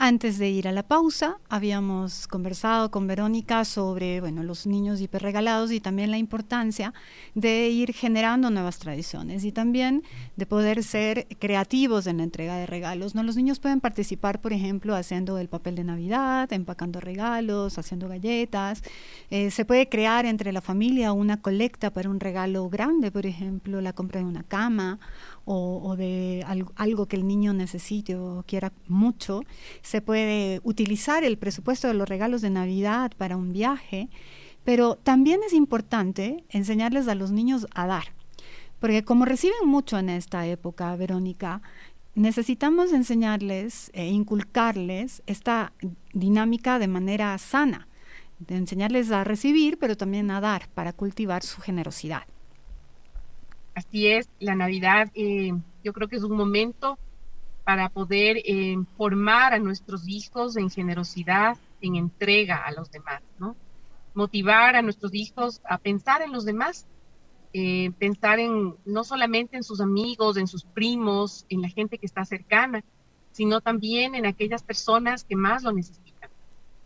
Antes 0.00 0.38
de 0.38 0.48
ir 0.48 0.68
a 0.68 0.72
la 0.72 0.84
pausa, 0.84 1.40
habíamos 1.48 2.28
conversado 2.28 2.88
con 2.92 3.08
Verónica 3.08 3.64
sobre 3.64 4.20
bueno, 4.20 4.44
los 4.44 4.64
niños 4.64 5.00
hiperregalados 5.00 5.72
y 5.72 5.80
también 5.80 6.12
la 6.12 6.18
importancia 6.18 6.94
de 7.34 7.68
ir 7.70 7.92
generando 7.92 8.48
nuevas 8.48 8.78
tradiciones 8.78 9.42
y 9.42 9.50
también 9.50 10.04
de 10.36 10.46
poder 10.46 10.84
ser 10.84 11.26
creativos 11.40 12.06
en 12.06 12.18
la 12.18 12.22
entrega 12.22 12.56
de 12.58 12.66
regalos. 12.66 13.16
¿no? 13.16 13.24
Los 13.24 13.34
niños 13.34 13.58
pueden 13.58 13.80
participar, 13.80 14.40
por 14.40 14.52
ejemplo, 14.52 14.94
haciendo 14.94 15.36
el 15.36 15.48
papel 15.48 15.74
de 15.74 15.82
Navidad, 15.82 16.52
empacando 16.52 17.00
regalos, 17.00 17.76
haciendo 17.76 18.06
galletas. 18.06 18.84
Eh, 19.30 19.50
se 19.50 19.64
puede 19.64 19.88
crear 19.88 20.26
entre 20.26 20.52
la 20.52 20.60
familia 20.60 21.12
una 21.12 21.42
colecta 21.42 21.90
para 21.90 22.08
un 22.08 22.20
regalo 22.20 22.68
grande, 22.68 23.10
por 23.10 23.26
ejemplo, 23.26 23.80
la 23.80 23.92
compra 23.92 24.20
de 24.20 24.26
una 24.26 24.44
cama 24.44 25.00
o, 25.50 25.96
de 25.96 26.44
algo, 26.76 27.06
que 27.06 27.16
el 27.16 27.26
niño 27.26 27.54
necesite 27.54 28.16
o 28.16 28.44
quiera 28.46 28.72
mucho, 28.86 29.40
se 29.80 30.02
puede 30.02 30.60
utilizar 30.62 31.24
el 31.24 31.38
presupuesto 31.38 31.88
de 31.88 31.94
los 31.94 32.08
regalos 32.08 32.42
de 32.42 32.50
Navidad 32.50 33.12
para 33.16 33.36
un 33.36 33.52
viaje, 33.52 34.10
pero 34.64 34.96
también 34.96 35.40
es 35.46 35.54
importante 35.54 36.44
enseñarles 36.50 37.08
a 37.08 37.14
los 37.14 37.30
niños 37.30 37.66
a 37.74 37.86
dar, 37.86 38.12
porque 38.78 39.04
como 39.04 39.24
reciben 39.24 39.66
mucho 39.66 39.98
en 39.98 40.10
esta 40.10 40.46
época, 40.46 40.94
Verónica, 40.96 41.62
necesitamos 42.14 42.92
enseñarles 42.92 43.90
e 43.94 44.06
inculcarles 44.06 45.22
esta 45.26 45.72
dinámica 46.12 46.78
de 46.78 46.88
manera 46.88 47.38
sana, 47.38 47.88
de 48.38 48.56
enseñarles 48.56 49.10
a 49.10 49.24
recibir, 49.24 49.78
pero 49.78 49.96
también 49.96 50.30
a 50.30 50.42
dar 50.42 50.68
para 50.74 50.92
cultivar 50.92 51.42
su 51.42 51.62
generosidad. 51.62 52.24
Así 53.78 54.08
es, 54.08 54.28
la 54.40 54.56
Navidad 54.56 55.08
eh, 55.14 55.52
yo 55.84 55.92
creo 55.92 56.08
que 56.08 56.16
es 56.16 56.24
un 56.24 56.36
momento 56.36 56.98
para 57.62 57.88
poder 57.90 58.38
eh, 58.38 58.76
formar 58.96 59.54
a 59.54 59.60
nuestros 59.60 60.08
hijos 60.08 60.56
en 60.56 60.68
generosidad, 60.68 61.56
en 61.80 61.94
entrega 61.94 62.56
a 62.56 62.72
los 62.72 62.90
demás, 62.90 63.22
¿no? 63.38 63.54
Motivar 64.14 64.74
a 64.74 64.82
nuestros 64.82 65.14
hijos 65.14 65.60
a 65.64 65.78
pensar 65.78 66.22
en 66.22 66.32
los 66.32 66.44
demás, 66.44 66.88
eh, 67.52 67.92
pensar 68.00 68.40
en 68.40 68.74
no 68.84 69.04
solamente 69.04 69.56
en 69.56 69.62
sus 69.62 69.80
amigos, 69.80 70.38
en 70.38 70.48
sus 70.48 70.64
primos, 70.64 71.46
en 71.48 71.62
la 71.62 71.68
gente 71.68 71.98
que 71.98 72.06
está 72.06 72.24
cercana, 72.24 72.82
sino 73.30 73.60
también 73.60 74.16
en 74.16 74.26
aquellas 74.26 74.64
personas 74.64 75.22
que 75.22 75.36
más 75.36 75.62
lo 75.62 75.70
necesitan. 75.70 76.30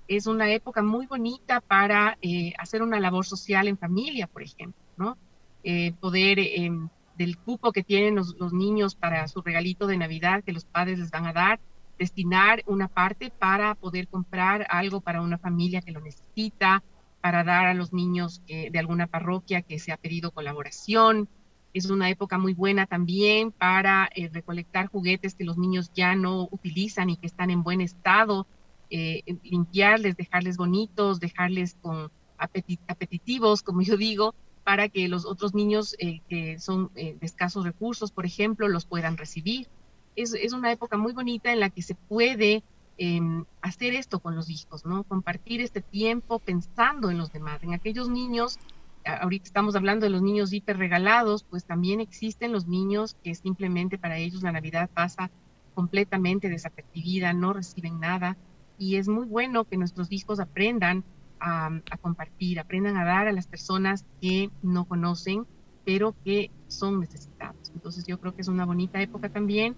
Es 0.09 0.27
una 0.27 0.51
época 0.53 0.83
muy 0.83 1.07
bonita 1.07 1.63
para 1.63 2.19
hacer 2.59 2.83
una 2.83 3.01
labor 3.01 3.25
social 3.25 3.67
en 3.67 3.79
familia, 3.79 4.27
por 4.27 4.43
ejemplo, 4.43 4.83
¿no? 4.99 5.17
Eh, 5.65 5.93
poder 6.01 6.39
em, 6.39 6.89
del 7.17 7.39
cupo 7.39 7.73
que 7.73 7.85
tienen 7.85 8.17
los, 8.17 8.53
niños 8.53 8.95
para 8.95 9.29
su 9.29 9.43
regalito 9.43 9.87
de 9.87 9.97
Navidad 9.97 10.43
que 10.43 10.53
los 10.53 10.65
padres 10.65 10.99
les 10.99 11.11
van 11.11 11.27
a 11.27 11.33
dar, 11.33 11.61
destinar 11.99 12.63
una 12.67 12.89
parte 12.89 13.31
para 13.31 13.75
poder 13.75 14.09
comprar 14.09 14.67
algo 14.71 15.01
para 15.01 15.23
una 15.23 15.39
familia 15.39 15.83
que 15.83 15.93
lo 15.93 16.01
necesita, 16.01 16.83
para 17.21 17.45
dar 17.45 17.67
a 17.67 17.75
los 17.75 17.93
niños 17.93 18.43
de 18.49 18.77
alguna 18.77 19.07
parroquia 19.07 19.63
que 19.63 19.79
se 19.79 19.93
ha 19.93 19.97
pedido 19.97 20.33
colaboración. 20.33 21.29
Es 21.75 21.89
una 21.89 22.11
época 22.11 22.37
muy 22.37 22.53
buena 22.53 22.87
también 22.87 23.51
para 23.51 24.11
eh, 24.15 24.29
recolectar 24.31 24.89
juguetes 24.89 25.35
que 25.35 25.45
los 25.45 25.57
niños 25.57 25.91
ya 25.95 26.15
no 26.15 26.49
utilizan 26.51 27.09
y 27.09 27.17
que 27.17 27.27
están 27.27 27.51
en 27.51 27.63
buen 27.63 27.81
estado, 27.81 28.47
eh, 28.91 29.23
limpiarles, 29.43 30.17
dejarles 30.17 30.59
bonitos, 30.59 31.19
dejarles 31.19 31.77
con 31.81 32.11
apetitivos, 32.37 33.63
como 33.63 33.81
yo 33.81 33.97
digo, 33.97 34.35
para 34.65 34.89
que 34.89 35.09
los 35.09 35.25
otros 35.27 35.55
niños 35.55 35.97
eh, 35.99 36.21
que 36.29 36.59
son 36.59 36.91
eh, 36.95 37.17
de 37.19 37.27
escasos 37.27 37.65
recursos, 37.65 38.13
por 38.13 38.27
ejemplo, 38.27 38.69
los 38.69 38.87
puedan 38.87 39.17
recibir. 39.17 39.69
Es, 40.15 40.35
es, 40.35 40.53
una 40.53 40.71
época 40.71 40.97
muy 40.97 41.13
bonita 41.13 41.53
en 41.53 41.61
la 41.61 41.71
que 41.71 41.83
se 41.83 41.95
puede 41.95 42.63
em, 42.99 43.45
hacer 43.61 43.95
esto 43.95 44.21
con 44.21 44.37
los 44.37 44.51
hijos, 44.51 44.85
¿no? 44.85 45.05
Compartir 45.05 45.61
este 45.61 45.81
tiempo 45.81 46.39
pensando 46.39 47.11
en 47.11 47.19
los 47.19 47.33
demás, 47.33 47.63
en 47.63 47.73
aquellos 47.73 48.09
niños, 48.09 48.59
ahorita 49.05 49.47
estamos 49.47 49.75
hablando 49.75 50.05
de 50.05 50.11
los 50.11 50.23
niños 50.23 50.53
hiperregalados, 50.53 51.45
pues 51.45 51.65
también 51.65 52.01
existen 52.01 52.53
los 52.53 52.67
niños 52.67 53.17
que 53.23 53.35
simplemente 53.35 53.99
para 53.99 54.19
ellos 54.19 54.43
la 54.43 54.53
Navidad 54.53 54.91
pasa 54.93 55.31
completamente 55.75 56.49
desapercibida, 56.49 57.33
no 57.33 57.53
reciben 57.53 57.99
nada, 57.99 58.37
y 58.79 58.97
es 58.97 59.09
muy 59.09 59.27
bueno 59.27 59.65
que 59.65 59.77
nuestros 59.77 60.13
hijos 60.13 60.41
aprendan 60.41 61.05
a, 61.43 61.71
compartir, 62.01 62.61
aprendan 62.61 62.97
a 62.97 63.05
dar 63.05 63.27
a 63.27 63.33
las 63.33 63.47
personas 63.47 64.07
que 64.21 64.51
no 64.63 64.85
conocen, 64.85 65.45
pero 65.85 66.15
que 66.25 66.51
son 66.69 67.01
necesitados. 67.01 67.73
Entonces 67.75 68.07
yo 68.07 68.21
creo 68.21 68.35
que 68.35 68.43
es 68.43 68.49
una 68.49 68.65
bonita 68.65 69.03
época 69.03 69.29
también 69.29 69.75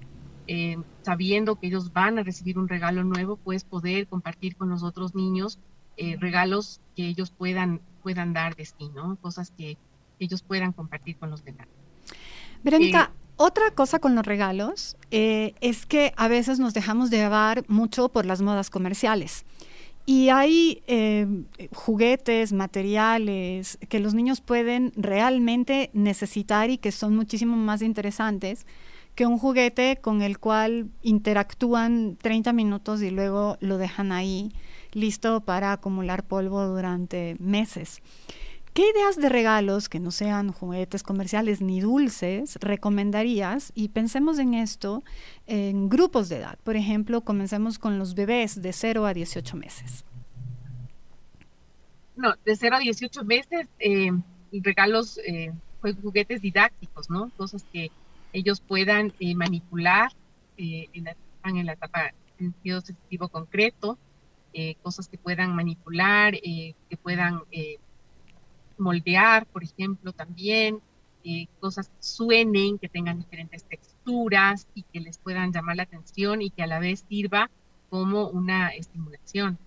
eh, 0.46 0.76
sabiendo 1.02 1.56
que 1.56 1.68
ellos 1.68 1.92
van 1.92 2.18
a 2.18 2.22
recibir 2.22 2.58
un 2.58 2.68
regalo 2.68 3.02
nuevo, 3.02 3.36
pues 3.36 3.64
poder 3.64 4.06
compartir 4.06 4.56
con 4.56 4.68
los 4.68 4.82
otros 4.82 5.14
niños 5.14 5.58
eh, 5.96 6.16
regalos 6.20 6.82
que 6.94 7.08
ellos 7.08 7.30
puedan, 7.30 7.80
puedan 8.02 8.34
dar 8.34 8.54
de 8.54 8.66
sí, 8.66 8.90
¿no? 8.94 9.16
Cosas 9.16 9.50
que 9.56 9.78
ellos 10.18 10.42
puedan 10.42 10.72
compartir 10.72 11.16
con 11.16 11.30
los 11.30 11.44
demás. 11.44 11.66
Verónica, 12.62 13.10
eh, 13.10 13.18
otra 13.36 13.70
cosa 13.70 14.00
con 14.00 14.14
los 14.14 14.26
regalos 14.26 14.96
es 15.10 15.86
que 15.86 16.12
a 16.16 16.28
veces 16.28 16.58
nos 16.58 16.74
dejamos 16.74 17.10
llevar 17.10 17.64
mucho 17.68 18.10
por 18.10 18.26
las 18.26 18.42
modas 18.42 18.68
comerciales. 18.68 19.46
Y 20.06 20.28
hay 20.28 20.82
juguetes, 21.72 22.52
materiales 22.52 23.78
que 23.88 24.00
los 24.00 24.12
niños 24.14 24.40
pueden 24.40 24.92
realmente 24.96 25.90
necesitar 25.94 26.68
y 26.68 26.78
que 26.78 26.92
son 26.92 27.16
muchísimo 27.16 27.56
más 27.56 27.80
interesantes 27.80 28.66
que 29.14 29.26
un 29.26 29.38
juguete 29.38 29.98
con 30.00 30.22
el 30.22 30.38
cual 30.38 30.88
interactúan 31.02 32.16
30 32.20 32.52
minutos 32.52 33.00
y 33.02 33.10
luego 33.10 33.56
lo 33.60 33.78
dejan 33.78 34.12
ahí 34.12 34.52
listo 34.92 35.40
para 35.40 35.72
acumular 35.72 36.24
polvo 36.24 36.66
durante 36.66 37.36
meses. 37.38 38.02
¿Qué 38.74 38.90
ideas 38.90 39.16
de 39.16 39.28
regalos 39.28 39.88
que 39.88 40.00
no 40.00 40.10
sean 40.10 40.50
juguetes 40.50 41.04
comerciales 41.04 41.60
ni 41.60 41.80
dulces 41.80 42.56
recomendarías? 42.60 43.70
Y 43.76 43.90
pensemos 43.90 44.40
en 44.40 44.52
esto 44.52 45.04
en 45.46 45.88
grupos 45.88 46.28
de 46.28 46.38
edad. 46.38 46.58
Por 46.64 46.74
ejemplo, 46.74 47.20
comencemos 47.20 47.78
con 47.78 48.00
los 48.00 48.16
bebés 48.16 48.60
de 48.60 48.72
0 48.72 49.06
a 49.06 49.14
18 49.14 49.56
meses. 49.56 50.04
No, 52.16 52.34
de 52.44 52.56
0 52.56 52.74
a 52.74 52.78
18 52.80 53.22
meses, 53.22 53.68
eh, 53.78 54.10
regalos, 54.50 55.18
eh, 55.24 55.52
juguetes 56.02 56.42
didácticos, 56.42 57.08
¿no? 57.08 57.30
Cosas 57.36 57.64
que 57.72 57.92
ellos 58.32 58.60
puedan 58.60 59.12
eh, 59.20 59.36
manipular 59.36 60.10
eh, 60.58 60.88
en, 60.92 61.04
la, 61.66 61.72
etapa 61.72 62.08
en 62.38 62.52
sentido 62.52 62.80
sensitivo 62.80 63.28
concreto, 63.28 63.98
eh, 64.52 64.74
cosas 64.82 65.08
que 65.08 65.16
puedan 65.16 65.54
manipular, 65.54 66.34
que 66.34 66.96
puedan 67.02 67.42
moldear, 68.78 69.46
por 69.46 69.64
ejemplo, 69.64 70.12
también, 70.12 70.80
cosas 71.60 71.88
que 71.88 72.02
suenen, 72.02 72.78
que 72.78 72.88
tengan 72.88 73.18
diferentes 73.18 73.64
texturas 73.64 74.66
y 74.74 74.82
que 74.82 75.00
les 75.00 75.18
puedan 75.18 75.52
llamar 75.52 75.76
la 75.76 75.84
atención 75.84 76.42
y 76.42 76.50
que 76.50 76.62
a 76.62 76.66
la 76.66 76.78
vez 76.78 77.04
sirva 77.08 77.50
como 77.88 78.28
una 78.28 78.68
estimulación. 78.68 79.58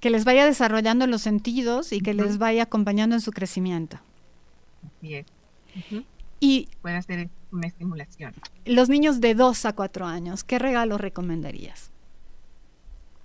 Que 0.00 0.10
les 0.10 0.24
vaya 0.24 0.44
desarrollando 0.44 1.06
los 1.06 1.22
sentidos 1.22 1.92
y 1.92 2.00
que 2.00 2.12
les 2.12 2.38
vaya 2.38 2.64
acompañando 2.64 3.16
en 3.16 3.22
su 3.22 3.32
crecimiento. 3.32 3.98
Así 4.84 5.14
es. 5.14 5.26
Y 6.38 6.68
puede 6.82 6.96
hacer 6.96 7.30
una 7.50 7.66
estimulación. 7.66 8.34
Los 8.66 8.90
niños 8.90 9.20
de 9.20 9.34
2 9.34 9.64
a 9.64 9.72
4 9.72 10.04
años, 10.04 10.44
¿qué 10.44 10.58
regalo 10.58 10.98
recomendarías? 10.98 11.90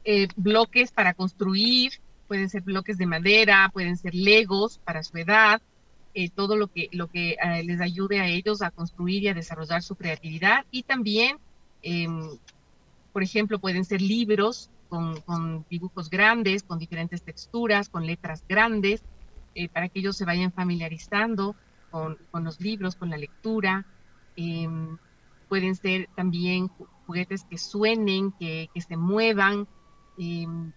Eh, 0.05 0.27
bloques 0.35 0.91
para 0.91 1.13
construir, 1.13 1.91
pueden 2.31 2.49
ser 2.49 2.61
bloques 2.61 2.97
de 2.97 3.05
madera, 3.05 3.69
pueden 3.73 3.97
ser 3.97 4.15
legos 4.15 4.79
para 4.85 5.03
su 5.03 5.17
edad, 5.17 5.61
eh, 6.13 6.29
todo 6.29 6.55
lo 6.55 6.67
que, 6.67 6.87
lo 6.93 7.07
que 7.07 7.31
eh, 7.31 7.61
les 7.65 7.81
ayude 7.81 8.21
a 8.21 8.27
ellos 8.27 8.61
a 8.61 8.71
construir 8.71 9.23
y 9.23 9.27
a 9.27 9.33
desarrollar 9.33 9.83
su 9.83 9.97
creatividad. 9.97 10.63
Y 10.71 10.83
también, 10.83 11.39
em, 11.81 12.21
por 13.11 13.21
ejemplo, 13.21 13.59
pueden 13.59 13.83
ser 13.83 14.01
libros 14.01 14.69
con, 14.87 15.65
dibujos 15.69 16.09
grandes, 16.09 16.63
con 16.63 16.79
diferentes 16.79 17.21
texturas, 17.21 17.89
con 17.89 18.07
letras 18.07 18.45
grandes, 18.47 19.03
para 19.73 19.89
que 19.89 19.99
ellos 19.99 20.15
se 20.15 20.23
vayan 20.23 20.53
familiarizando 20.53 21.53
con, 21.89 22.17
los 22.45 22.61
libros, 22.61 22.95
con 22.95 23.09
la 23.09 23.17
lectura. 23.17 23.85
Em, 24.37 24.97
pueden 25.49 25.75
ser 25.75 26.07
también 26.15 26.69
juguetes 27.05 27.43
que 27.43 27.57
suenen, 27.57 28.31
que, 28.31 28.69
se 28.87 28.95
muevan, 28.95 29.67
em, 30.17 30.71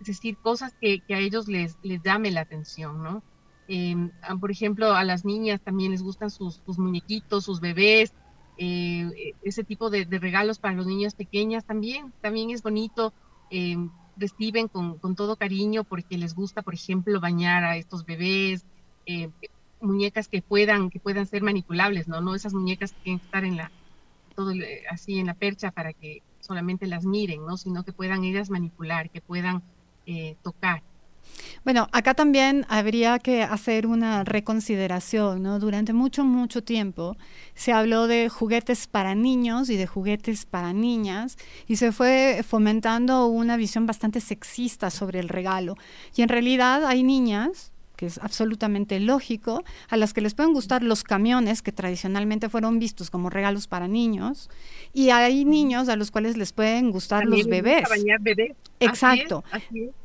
es 0.00 0.06
decir, 0.06 0.36
cosas 0.38 0.74
que, 0.80 1.02
a 1.08 1.18
ellos 1.18 1.48
les, 1.48 1.76
les 1.82 2.02
llame 2.02 2.30
la 2.30 2.42
atención, 2.42 3.02
¿no? 3.02 3.22
Em, 3.66 4.10
por 4.40 4.50
ejemplo, 4.50 4.92
a 4.92 5.04
las 5.04 5.24
niñas 5.24 5.60
también 5.60 5.90
les 5.90 6.02
gustan 6.02 6.30
sus, 6.30 6.62
muñequitos, 6.78 7.44
sus 7.44 7.60
bebés, 7.60 8.14
eh, 8.56 9.34
ese 9.42 9.62
tipo 9.62 9.90
de, 9.90 10.04
regalos 10.04 10.58
para 10.58 10.74
los 10.74 10.86
niños 10.86 11.14
pequeñas 11.14 11.64
también, 11.64 12.12
también 12.20 12.50
es 12.50 12.62
bonito. 12.62 13.12
reciben 14.16 14.68
con, 14.68 14.98
con, 14.98 15.14
todo 15.14 15.36
cariño 15.36 15.84
porque 15.84 16.18
les 16.18 16.34
gusta, 16.34 16.62
por 16.62 16.74
ejemplo, 16.74 17.20
bañar 17.20 17.62
a 17.64 17.76
estos 17.76 18.04
bebés, 18.04 18.64
eh, 19.06 19.30
muñecas 19.80 20.28
que 20.28 20.42
puedan, 20.42 20.90
que 20.90 21.00
puedan 21.00 21.26
ser 21.26 21.42
manipulables, 21.42 22.08
¿no? 22.08 22.20
No 22.20 22.34
esas 22.34 22.54
muñecas 22.54 22.92
que 22.92 23.00
tienen 23.02 23.20
que 23.20 23.26
estar 23.26 23.44
en 23.44 23.56
la, 23.56 23.70
todo 24.34 24.52
así 24.90 25.18
en 25.18 25.26
la 25.26 25.34
percha 25.34 25.70
para 25.70 25.92
que 25.92 26.22
solamente 26.40 26.86
las 26.86 27.04
miren, 27.04 27.44
¿no? 27.44 27.56
Sino 27.56 27.84
que 27.84 27.92
puedan 27.92 28.24
ellas 28.24 28.50
manipular, 28.50 29.10
que 29.10 29.20
puedan 29.20 29.62
eh, 30.08 30.36
tocar. 30.42 30.82
Bueno, 31.64 31.86
acá 31.92 32.14
también 32.14 32.64
habría 32.70 33.18
que 33.18 33.42
hacer 33.42 33.86
una 33.86 34.24
reconsideración, 34.24 35.42
¿no? 35.42 35.58
Durante 35.58 35.92
mucho, 35.92 36.24
mucho 36.24 36.64
tiempo 36.64 37.14
se 37.54 37.72
habló 37.72 38.06
de 38.06 38.30
juguetes 38.30 38.86
para 38.86 39.14
niños 39.14 39.68
y 39.68 39.76
de 39.76 39.86
juguetes 39.86 40.46
para 40.46 40.72
niñas 40.72 41.36
y 41.66 41.76
se 41.76 41.92
fue 41.92 42.42
fomentando 42.42 43.26
una 43.26 43.58
visión 43.58 43.86
bastante 43.86 44.20
sexista 44.20 44.88
sobre 44.88 45.20
el 45.20 45.28
regalo. 45.28 45.74
Y 46.16 46.22
en 46.22 46.30
realidad 46.30 46.86
hay 46.86 47.02
niñas 47.02 47.70
que 47.98 48.06
es 48.06 48.18
absolutamente 48.18 49.00
lógico, 49.00 49.64
a 49.88 49.96
las 49.96 50.14
que 50.14 50.20
les 50.20 50.32
pueden 50.32 50.52
gustar 50.52 50.84
los 50.84 51.02
camiones 51.02 51.62
que 51.62 51.72
tradicionalmente 51.72 52.48
fueron 52.48 52.78
vistos 52.78 53.10
como 53.10 53.28
regalos 53.28 53.66
para 53.66 53.88
niños, 53.88 54.48
y 54.92 55.10
hay 55.10 55.44
niños 55.44 55.88
a 55.88 55.96
los 55.96 56.12
cuales 56.12 56.36
les 56.36 56.52
pueden 56.52 56.92
gustar 56.92 57.24
los 57.24 57.48
bebés. 57.48 57.88
Exacto. 58.78 59.42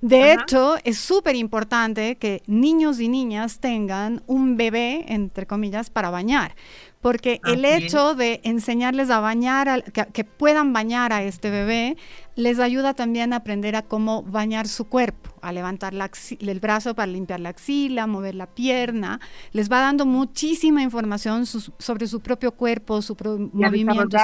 De 0.02 0.34
hecho, 0.34 0.78
es 0.84 0.98
súper 0.98 1.36
importante 1.36 2.16
que 2.16 2.42
niños 2.48 3.00
y 3.00 3.10
niñas 3.10 3.60
tengan 3.60 4.24
un 4.26 4.58
bebé, 4.58 5.06
entre 5.10 5.46
comillas, 5.46 5.92
para 5.92 6.10
bañar, 6.10 6.56
porque 7.04 7.42
el 7.46 7.66
hecho 7.66 8.16
de 8.16 8.40
enseñarles 8.46 9.10
a 9.10 9.20
bañar, 9.20 9.92
que, 9.92 10.24
puedan 10.24 10.72
bañar 10.72 11.12
a 11.12 11.22
este 11.22 11.50
bebé, 11.50 11.98
les 12.38 12.60
ayuda 12.60 12.94
también 12.94 13.34
a 13.34 13.36
aprender 13.36 13.76
a 13.76 13.82
cómo 13.82 14.24
bañar 14.24 14.70
su 14.70 14.86
cuerpo, 14.86 15.30
a 15.42 15.52
levantar 15.52 15.94
el 16.40 16.60
brazo 16.62 16.96
para 16.96 17.12
limpiar 17.12 17.42
la 17.42 17.50
axila, 17.50 18.08
mover 18.08 18.36
la 18.36 18.48
pierna, 18.48 19.20
les 19.52 19.70
va 19.70 19.82
dando 19.82 20.06
muchísima 20.06 20.82
información 20.82 21.46
sobre 21.46 22.08
su 22.08 22.22
propio 22.22 22.54
cuerpo, 22.54 23.02
su 23.02 23.18
movimiento. 23.52 24.18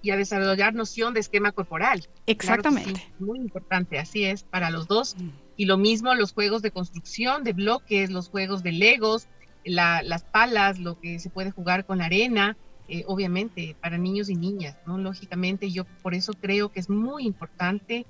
y 0.00 0.10
a 0.10 0.16
desarrollar 0.16 0.72
noción 0.72 1.12
de 1.12 1.20
esquema 1.20 1.52
corporal. 1.52 2.08
Exactamente. 2.26 3.06
muy 3.18 3.38
importante, 3.38 3.98
así 3.98 4.24
es, 4.24 4.44
para 4.44 4.70
los 4.70 4.88
dos. 4.88 5.14
Y 5.58 5.66
lo 5.66 5.76
mismo 5.76 6.14
los 6.14 6.32
juegos 6.32 6.62
de 6.62 6.70
construcción, 6.70 7.44
de 7.44 7.52
bloques, 7.52 8.10
los 8.10 8.30
juegos 8.30 8.62
de 8.62 8.72
legos, 8.72 9.28
las 9.64 10.24
palas, 10.24 10.78
lo 10.78 10.98
que 11.00 11.18
se 11.18 11.30
puede 11.30 11.50
jugar 11.50 11.86
con 11.86 12.00
arena, 12.02 12.56
eh, 12.88 13.04
obviamente 13.06 13.74
para 13.80 13.96
niños 13.96 14.28
y 14.28 14.34
niñas, 14.34 14.76
¿no? 14.86 14.98
Lógicamente 14.98 15.70
yo 15.70 15.84
por 16.02 16.14
eso 16.14 16.34
creo 16.34 16.70
que 16.70 16.80
es 16.80 16.90
muy 16.90 17.24
importante 17.24 18.04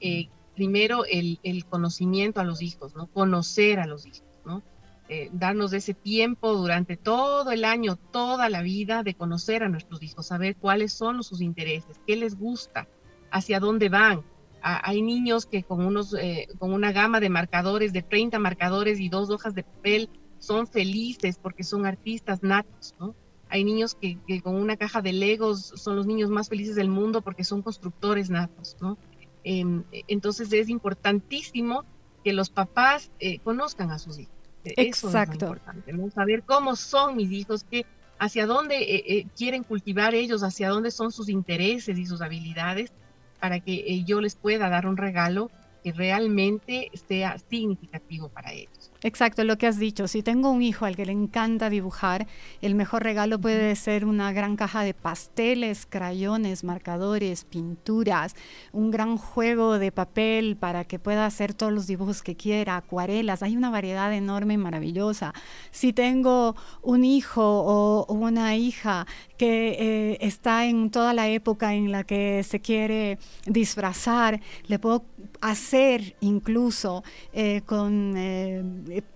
eh, 0.00 0.28
primero 0.54 1.04
el, 1.06 1.38
conocimiento 1.70 2.40
a 2.40 2.44
los 2.44 2.60
hijos, 2.60 2.94
¿no? 2.94 3.06
Conocer 3.06 3.78
a 3.78 3.86
los 3.86 4.04
hijos, 4.04 4.28
¿no? 4.44 4.62
Eh, 5.08 5.30
darnos 5.32 5.72
ese 5.72 5.94
tiempo 5.94 6.52
durante 6.52 6.98
todo 6.98 7.50
el 7.50 7.64
año, 7.64 7.96
toda 7.96 8.50
la 8.50 8.60
vida, 8.60 9.04
de 9.04 9.14
conocer 9.14 9.62
a 9.62 9.70
nuestros 9.70 10.02
hijos, 10.02 10.26
saber 10.26 10.56
cuáles 10.56 10.92
son 10.92 11.22
sus 11.22 11.40
intereses, 11.40 11.98
qué 12.06 12.16
les 12.16 12.36
gusta, 12.36 12.88
hacia 13.30 13.58
dónde 13.58 13.88
van. 13.88 14.22
hay 14.60 15.00
niños 15.00 15.46
que 15.46 15.62
con, 15.62 15.86
unos, 15.86 16.14
con 16.58 16.74
una 16.74 16.92
gama 16.92 17.20
de 17.20 17.30
marcadores, 17.30 17.92
de 17.92 18.02
30 18.02 18.38
marcadores 18.38 18.98
y 18.98 19.08
dos 19.08 19.30
hojas 19.30 19.54
de 19.54 19.62
papel, 19.62 20.10
son 20.38 20.66
felices 20.66 21.38
porque 21.40 21.64
son 21.64 21.86
artistas 21.86 22.42
natos, 22.42 22.94
¿no? 22.98 23.14
Hay 23.48 23.64
niños 23.64 23.94
que, 23.94 24.18
con 24.42 24.56
una 24.56 24.76
caja 24.76 25.02
de 25.02 25.12
Legos 25.12 25.72
son 25.76 25.96
los 25.96 26.06
niños 26.06 26.30
más 26.30 26.48
felices 26.48 26.74
del 26.74 26.88
mundo 26.88 27.22
porque 27.22 27.44
son 27.44 27.62
constructores 27.62 28.28
natos, 28.28 28.76
¿no? 28.80 28.98
Em, 29.44 29.84
entonces 30.08 30.52
es 30.52 30.68
importantísimo 30.68 31.84
que 32.24 32.32
los 32.32 32.50
papás 32.50 33.12
eh, 33.20 33.38
conozcan 33.38 33.92
a 33.92 34.00
sus 34.00 34.18
hijos. 34.18 34.34
Exacto. 34.64 35.46
importante, 35.46 35.92
¿no? 35.92 36.10
Saber 36.10 36.42
cómo 36.42 36.74
son 36.74 37.16
mis 37.16 37.30
hijos, 37.30 37.62
que, 37.62 37.86
hacia 38.18 38.46
dónde 38.46 38.78
eh, 38.78 39.04
eh, 39.06 39.26
quieren 39.36 39.62
cultivar 39.62 40.12
ellos, 40.16 40.42
hacia 40.42 40.70
dónde 40.70 40.90
son 40.90 41.12
sus 41.12 41.28
intereses 41.28 41.96
y 41.96 42.04
sus 42.04 42.20
habilidades, 42.20 42.90
para 43.38 43.60
que 43.60 44.02
yo 44.04 44.20
les 44.20 44.34
pueda 44.34 44.68
dar 44.68 44.88
un 44.88 44.96
regalo 44.96 45.52
que 45.84 45.92
realmente 45.92 46.90
sea 47.06 47.38
significativo 47.38 48.28
para 48.28 48.52
ellos. 48.52 48.75
Exacto, 49.06 49.44
lo 49.44 49.56
que 49.56 49.68
has 49.68 49.78
dicho. 49.78 50.08
Si 50.08 50.24
tengo 50.24 50.50
un 50.50 50.62
hijo 50.62 50.84
al 50.84 50.96
que 50.96 51.06
le 51.06 51.12
encanta 51.12 51.70
dibujar, 51.70 52.26
el 52.60 52.74
mejor 52.74 53.04
regalo 53.04 53.40
puede 53.40 53.76
ser 53.76 54.04
una 54.04 54.32
gran 54.32 54.56
caja 54.56 54.82
de 54.82 54.94
pasteles, 54.94 55.86
crayones, 55.88 56.64
marcadores, 56.64 57.44
pinturas, 57.44 58.34
un 58.72 58.90
gran 58.90 59.16
juego 59.16 59.78
de 59.78 59.92
papel 59.92 60.56
para 60.56 60.82
que 60.82 60.98
pueda 60.98 61.24
hacer 61.24 61.54
todos 61.54 61.72
los 61.72 61.86
dibujos 61.86 62.20
que 62.20 62.34
quiera, 62.34 62.76
acuarelas. 62.76 63.44
Hay 63.44 63.56
una 63.56 63.70
variedad 63.70 64.12
enorme 64.12 64.54
y 64.54 64.58
maravillosa. 64.58 65.32
Si 65.70 65.92
tengo 65.92 66.56
un 66.82 67.04
hijo 67.04 67.44
o 67.44 68.12
una 68.12 68.56
hija 68.56 69.06
que 69.36 69.76
eh, 69.78 70.18
está 70.20 70.66
en 70.66 70.90
toda 70.90 71.14
la 71.14 71.28
época 71.28 71.74
en 71.74 71.92
la 71.92 72.02
que 72.02 72.42
se 72.42 72.58
quiere 72.58 73.18
disfrazar, 73.44 74.40
le 74.66 74.80
puedo 74.80 75.04
hacer 75.40 76.16
incluso 76.20 77.04
eh, 77.32 77.62
con 77.66 78.14
eh, 78.16 78.64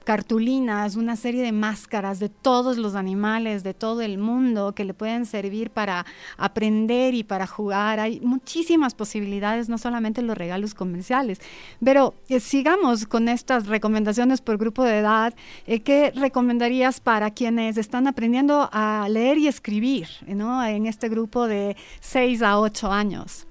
cartulinas 0.05 0.97
una 0.97 1.17
serie 1.17 1.43
de 1.43 1.53
máscaras 1.53 2.19
de 2.19 2.29
todos 2.29 2.77
los 2.77 2.95
animales 2.95 3.63
de 3.63 3.75
todo 3.75 4.01
el 4.01 4.19
mundo 4.19 4.75
que 4.75 4.85
le 4.85 4.95
pueden 4.95 5.27
servir 5.27 5.71
para 5.71 6.07
aprender 6.37 7.15
y 7.15 7.25
para 7.25 7.47
jugar. 7.47 8.01
Hay 8.01 8.21
muchísimas 8.21 8.95
posibilidades, 8.95 9.69
no 9.69 9.79
solamente 9.79 10.23
los 10.23 10.37
regalos 10.37 10.75
comerciales. 10.75 11.41
Pero 11.85 12.15
sigamos 12.41 13.07
con 13.07 13.29
estas 13.29 13.67
recomendaciones 13.67 14.41
por 14.41 14.59
grupo 14.59 14.85
de 14.85 14.99
edad. 14.99 15.35
¿Qué 15.67 16.13
recomendarías 16.15 17.01
para 17.01 17.31
quienes 17.31 17.77
están 17.77 18.07
aprendiendo 18.07 18.69
a 18.73 19.07
leer 19.09 19.39
y 19.39 19.49
escribir? 19.49 20.09
en 20.27 20.87
este 20.87 21.09
grupo 21.09 21.47
de 21.47 21.77
6 22.01 22.43
a 22.43 22.61
8 22.61 22.91
años. 22.91 23.47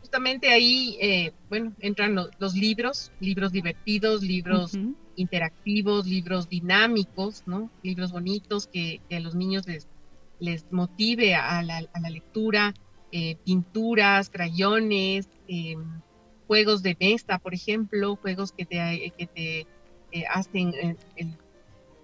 Justamente 0.00 0.48
ahí, 0.48 0.96
eh, 1.00 1.32
bueno, 1.48 1.72
entran 1.80 2.14
los, 2.14 2.54
libros, 2.54 3.12
libros 3.20 3.52
divertidos, 3.52 4.22
libros 4.22 4.72
interactivos, 5.18 6.06
libros 6.06 6.48
dinámicos. 6.48 7.44
Libros 7.82 8.12
bonitos 8.12 8.66
que, 8.66 9.00
a 9.10 9.20
los 9.20 9.34
niños 9.34 9.66
les, 9.66 10.66
motive 10.70 11.34
a 11.34 11.62
la, 11.62 12.10
lectura, 12.10 12.74
eh, 13.12 13.36
pinturas, 13.44 14.30
crayones, 14.30 15.28
em, 15.46 16.00
juegos 16.46 16.82
de 16.82 16.96
mesa, 16.98 17.38
por 17.38 17.54
ejemplo, 17.54 18.16
juegos 18.16 18.52
que 18.52 18.64
te, 18.64 19.12
que 19.16 19.26
te 19.26 19.60
eh, 20.12 20.24
hacen 20.30 20.72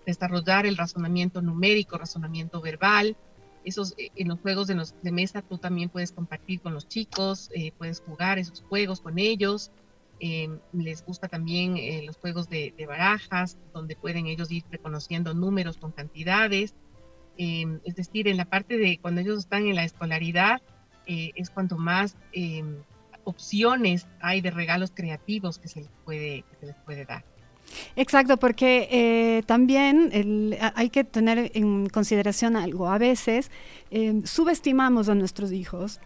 desarrollar 0.04 0.66
el 0.66 0.76
razonamiento 0.76 1.40
numérico, 1.40 1.96
razonamiento 1.96 2.60
verbal, 2.60 3.16
esos, 3.64 3.94
eh, 3.96 4.10
en 4.14 4.28
los 4.28 4.40
juegos 4.40 4.66
de, 4.66 4.80
de, 5.02 5.12
mesa 5.12 5.42
tú 5.42 5.58
también 5.58 5.88
puedes 5.88 6.12
compartir 6.12 6.60
con 6.60 6.74
los 6.74 6.86
chicos, 6.86 7.50
eh, 7.54 7.72
puedes 7.76 8.00
jugar 8.00 8.38
esos 8.38 8.62
juegos 8.68 9.00
con 9.00 9.18
ellos. 9.18 9.70
Em, 10.20 10.58
les 10.72 11.04
gusta 11.04 11.28
también 11.28 11.76
eh, 11.76 12.02
los 12.06 12.16
juegos 12.16 12.48
de, 12.48 12.72
barajas, 12.86 13.58
donde 13.72 13.96
pueden 13.96 14.26
ellos 14.26 14.50
ir 14.50 14.64
reconociendo 14.70 15.34
números 15.34 15.76
con 15.76 15.92
cantidades. 15.92 16.74
Em, 17.36 17.80
es 17.84 17.96
decir, 17.96 18.28
en 18.28 18.36
la 18.36 18.44
parte 18.44 18.78
de 18.78 18.98
cuando 18.98 19.20
ellos 19.20 19.38
están 19.38 19.66
en 19.66 19.74
la 19.74 19.84
escolaridad, 19.84 20.62
es 21.06 21.50
cuanto 21.50 21.76
más 21.76 22.16
em, 22.32 22.76
opciones 23.24 24.06
hay 24.20 24.40
de 24.40 24.50
regalos 24.50 24.90
creativos 24.94 25.58
que 25.58 25.68
se 25.68 25.80
les 25.80 25.90
puede, 26.04 26.44
que 26.50 26.56
se 26.60 26.66
les 26.66 26.76
puede 26.76 27.04
dar. 27.04 27.24
Exacto, 27.96 28.36
porque 28.36 28.88
eh, 28.90 29.42
también 29.46 30.54
hay 30.74 30.90
que 30.90 31.04
tener 31.04 31.50
en 31.54 31.88
consideración 31.88 32.56
algo. 32.56 32.88
A 32.88 32.98
veces 32.98 33.50
eh, 33.90 34.20
subestimamos 34.24 35.08
a 35.08 35.14
nuestros 35.14 35.52
hijos 35.52 36.00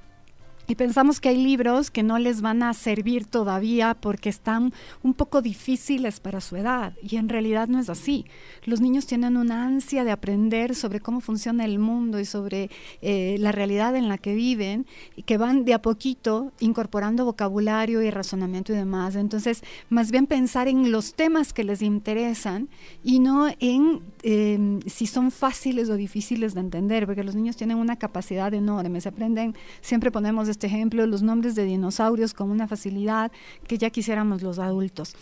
y 0.68 0.74
pensamos 0.74 1.18
que 1.18 1.30
hay 1.30 1.42
libros 1.42 1.90
que 1.90 2.02
no 2.02 2.18
les 2.18 2.42
van 2.42 2.62
a 2.62 2.74
servir 2.74 3.24
todavía 3.24 3.94
porque 3.94 4.28
están 4.28 4.74
un 5.02 5.14
poco 5.14 5.40
difíciles 5.40 6.20
para 6.20 6.42
su 6.42 6.56
edad. 6.56 6.92
Y 7.02 7.16
en 7.16 7.30
realidad 7.30 7.68
no 7.68 7.80
es 7.80 7.88
así. 7.88 8.26
Los 8.66 8.82
niños 8.82 9.06
tienen 9.06 9.38
una 9.38 9.64
ansia 9.64 10.04
de 10.04 10.10
aprender 10.10 10.74
sobre 10.74 11.00
cómo 11.00 11.22
funciona 11.22 11.64
el 11.64 11.78
mundo 11.78 12.20
y 12.20 12.26
sobre 12.26 12.68
eh, 13.00 13.36
la 13.38 13.50
realidad 13.50 13.96
en 13.96 14.10
la 14.10 14.18
que 14.18 14.34
viven 14.34 14.86
y 15.16 15.22
que 15.22 15.38
van 15.38 15.64
de 15.64 15.72
a 15.72 15.80
poquito 15.80 16.52
incorporando 16.60 17.24
vocabulario 17.24 18.02
y 18.02 18.10
razonamiento 18.10 18.74
y 18.74 18.76
demás. 18.76 19.16
Entonces, 19.16 19.62
más 19.88 20.10
bien 20.10 20.26
pensar 20.26 20.68
en 20.68 20.92
los 20.92 21.14
temas 21.14 21.54
que 21.54 21.64
les 21.64 21.80
interesan 21.80 22.68
y 23.02 23.20
no 23.20 23.48
en 23.58 24.02
em, 24.22 24.80
si 24.82 25.06
son 25.06 25.30
fáciles 25.30 25.88
o 25.88 25.96
difíciles 25.96 26.52
de 26.52 26.60
entender, 26.60 27.06
porque 27.06 27.24
los 27.24 27.34
niños 27.34 27.56
tienen 27.56 27.78
una 27.78 27.96
capacidad 27.96 28.52
enorme. 28.52 29.00
Se 29.00 29.08
aprenden, 29.08 29.54
siempre 29.80 30.10
ponemos 30.10 30.46
este 30.58 30.66
ejemplo, 30.66 31.06
los 31.06 31.22
nombres 31.22 31.54
de 31.54 31.64
dinosaurios 31.64 32.34
con 32.34 32.50
una 32.50 32.66
facilidad 32.66 33.30
que 33.68 33.78
ya 33.78 33.90
quisiéramos 33.90 34.42
los 34.42 34.58
adultos. 34.58 35.14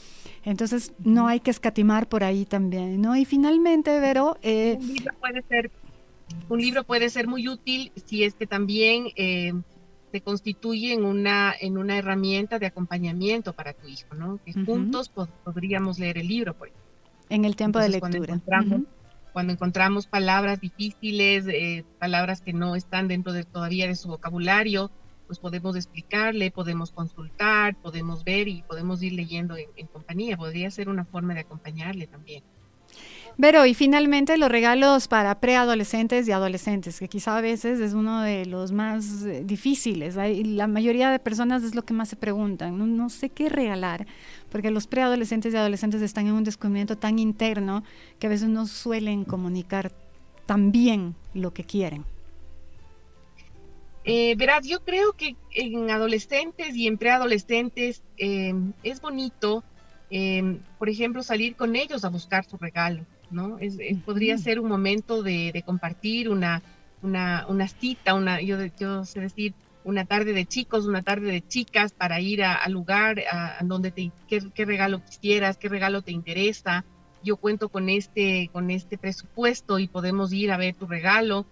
Entonces, 0.44 0.94
no 0.98 1.28
hay 1.28 1.40
que 1.40 1.50
escatimar 1.50 2.08
por 2.08 2.24
ahí 2.24 2.46
también, 2.46 3.02
¿no? 3.02 3.14
Y 3.16 3.26
finalmente, 3.26 4.00
Vero... 4.00 4.38
Eh, 4.40 4.78
un, 4.80 4.94
libro 4.94 5.12
puede 5.20 5.42
ser, 5.42 5.70
un 6.48 6.58
libro 6.58 6.84
puede 6.84 7.10
ser 7.10 7.28
muy 7.28 7.48
útil 7.48 7.92
si 8.06 8.24
es 8.24 8.32
que 8.32 8.46
también 8.46 9.08
eh, 9.16 9.52
se 10.10 10.22
constituye 10.22 10.94
en 10.94 11.04
una, 11.04 11.54
en 11.60 11.76
una 11.76 11.98
herramienta 11.98 12.58
de 12.58 12.64
acompañamiento 12.64 13.52
para 13.52 13.74
tu 13.74 13.88
hijo, 13.88 14.14
¿no? 14.14 14.40
Que 14.42 14.54
juntos 14.54 15.12
podríamos 15.44 15.98
leer 15.98 16.16
el 16.16 16.28
libro, 16.28 16.54
por 16.54 16.68
ejemplo. 16.68 16.86
En 17.28 17.44
el 17.44 17.56
tiempo 17.56 17.78
de 17.78 17.90
lectura 17.90 18.40
cuando 19.36 19.52
encontramos 19.52 20.06
palabras 20.06 20.62
difíciles, 20.62 21.46
eh, 21.46 21.84
palabras 21.98 22.40
que 22.40 22.54
no 22.54 22.74
están 22.74 23.06
dentro 23.06 23.34
de, 23.34 23.44
todavía 23.44 23.86
de 23.86 23.94
su 23.94 24.08
vocabulario, 24.08 24.90
pues 25.26 25.38
podemos 25.38 25.76
explicarle, 25.76 26.50
podemos 26.50 26.90
consultar, 26.90 27.76
podemos 27.76 28.24
ver 28.24 28.48
y 28.48 28.62
podemos 28.62 29.02
ir 29.02 29.12
leyendo 29.12 29.56
en, 29.56 29.86
compañía. 29.86 30.36
Podría 30.36 30.70
ser 30.70 30.88
una 30.88 31.04
forma 31.04 31.34
de 31.34 31.40
acompañarle 31.40 32.06
también. 32.06 32.42
Pero 33.38 33.66
y 33.66 33.74
finalmente 33.74 34.38
los 34.38 34.50
regalos 34.50 35.08
para 35.08 35.40
preadolescentes 35.40 36.26
y 36.26 36.32
adolescentes, 36.32 36.98
que 36.98 37.08
quizá 37.08 37.36
a 37.36 37.42
veces 37.42 37.80
es 37.80 37.92
uno 37.92 38.22
de 38.22 38.46
los 38.46 38.72
más 38.72 39.24
eh, 39.24 39.42
difíciles. 39.44 40.16
la 40.16 40.66
mayoría 40.66 41.10
de 41.10 41.18
personas 41.18 41.62
es 41.62 41.74
lo 41.74 41.82
que 41.82 41.92
más 41.92 42.08
se 42.08 42.16
preguntan, 42.16 42.78
no, 42.78 42.86
no 42.86 43.10
sé 43.10 43.28
qué 43.28 43.50
regalar, 43.50 44.06
porque 44.48 44.70
los 44.70 44.86
preadolescentes 44.86 45.52
y 45.52 45.56
adolescentes 45.56 46.00
están 46.00 46.28
en 46.28 46.32
un 46.32 46.44
descubrimiento 46.44 46.96
tan 46.96 47.18
interno 47.18 47.84
que 48.18 48.26
a 48.26 48.30
veces 48.30 48.48
no 48.48 48.66
suelen 48.66 49.24
comunicar 49.24 49.92
tan 50.46 50.72
bien 50.72 51.14
lo 51.34 51.52
que 51.52 51.64
quieren. 51.64 52.06
Eh, 54.08 54.36
verás, 54.36 54.64
yo 54.64 54.78
creo 54.84 55.14
que 55.14 55.34
en 55.52 55.90
adolescentes 55.90 56.76
y 56.76 56.86
en 56.86 56.96
preadolescentes 56.96 58.04
em, 58.16 58.72
es 58.84 59.00
bonito, 59.00 59.64
em, 60.10 60.60
por 60.78 60.88
ejemplo, 60.88 61.24
salir 61.24 61.56
con 61.56 61.74
ellos 61.74 62.04
a 62.04 62.08
buscar 62.08 62.44
su 62.44 62.56
regalo, 62.56 63.04
¿no? 63.32 63.58
Es, 63.58 63.76
Podría 64.04 64.38
ser 64.38 64.60
un 64.60 64.68
momento 64.68 65.24
de, 65.24 65.60
compartir 65.66 66.28
una, 66.28 66.62
una, 67.02 67.46
una, 67.48 67.66
cita, 67.66 68.14
una, 68.14 68.40
yo, 68.40 68.58
yo 68.78 69.04
sé 69.04 69.18
decir, 69.18 69.54
una 69.82 70.04
tarde 70.04 70.32
de 70.32 70.46
chicos, 70.46 70.86
una 70.86 71.02
tarde 71.02 71.32
de 71.32 71.44
chicas 71.44 71.92
para 71.92 72.20
ir 72.20 72.44
al 72.44 72.70
lugar 72.70 73.24
a, 73.28 73.58
donde 73.64 73.90
te, 73.90 74.12
qué, 74.28 74.64
regalo 74.64 75.02
quisieras, 75.04 75.56
qué 75.56 75.68
regalo 75.68 76.02
te 76.02 76.12
interesa. 76.12 76.84
Yo 77.24 77.38
cuento 77.38 77.70
con 77.70 77.88
este, 77.88 78.50
con 78.52 78.70
este 78.70 78.98
presupuesto 78.98 79.80
y 79.80 79.88
podemos 79.88 80.32
ir 80.32 80.52
a 80.52 80.56
ver 80.56 80.76
tu 80.76 80.86
regalo. 80.86 81.44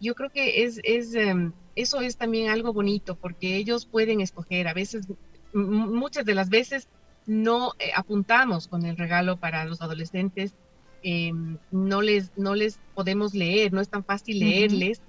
Yo 0.00 0.16
creo 0.16 0.30
que 0.30 0.64
es, 0.64 0.80
es 0.82 1.14
em, 1.14 1.52
eso 1.76 2.00
es 2.00 2.16
también 2.16 2.50
algo 2.50 2.72
bonito 2.72 3.16
porque 3.16 3.56
ellos 3.56 3.86
pueden 3.86 4.20
escoger. 4.20 4.68
A 4.68 4.74
veces, 4.74 5.06
muchas 5.52 6.24
de 6.24 6.34
las 6.34 6.48
veces 6.48 6.88
no 7.26 7.72
eh, 7.78 7.90
apuntamos 7.94 8.68
con 8.68 8.84
el 8.84 8.96
regalo 8.96 9.38
para 9.38 9.64
los 9.64 9.80
adolescentes, 9.80 10.54
em, 11.02 11.58
no, 11.70 12.02
les, 12.02 12.32
no 12.36 12.54
les 12.54 12.78
podemos 12.94 13.34
leer, 13.34 13.72
no 13.72 13.80
es 13.80 13.88
tan 13.88 14.04
fácil 14.04 14.40
leerles, 14.40 15.00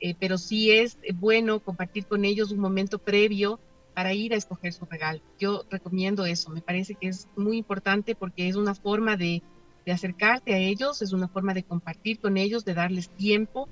eh, 0.00 0.14
pero 0.18 0.38
sí 0.38 0.70
es 0.70 0.98
bueno 1.14 1.60
compartir 1.60 2.06
con 2.06 2.24
ellos 2.24 2.50
un 2.50 2.58
momento 2.58 2.98
previo 2.98 3.60
para 3.94 4.12
ir 4.12 4.34
a 4.34 4.36
escoger 4.36 4.72
su 4.72 4.84
regalo. 4.84 5.20
Yo 5.38 5.64
recomiendo 5.70 6.26
eso, 6.26 6.50
me 6.50 6.60
parece 6.60 6.94
que 6.94 7.08
es 7.08 7.28
muy 7.36 7.56
importante 7.56 8.14
porque 8.14 8.48
es 8.48 8.56
una 8.56 8.74
forma 8.74 9.16
de, 9.16 9.42
de 9.86 9.92
acercarte 9.92 10.54
a 10.54 10.58
ellos, 10.58 11.00
es 11.00 11.12
una 11.12 11.28
forma 11.28 11.54
de 11.54 11.62
compartir 11.62 12.18
con 12.20 12.36
ellos, 12.36 12.64
de 12.64 12.74
darles 12.74 13.08
tiempo 13.10 13.68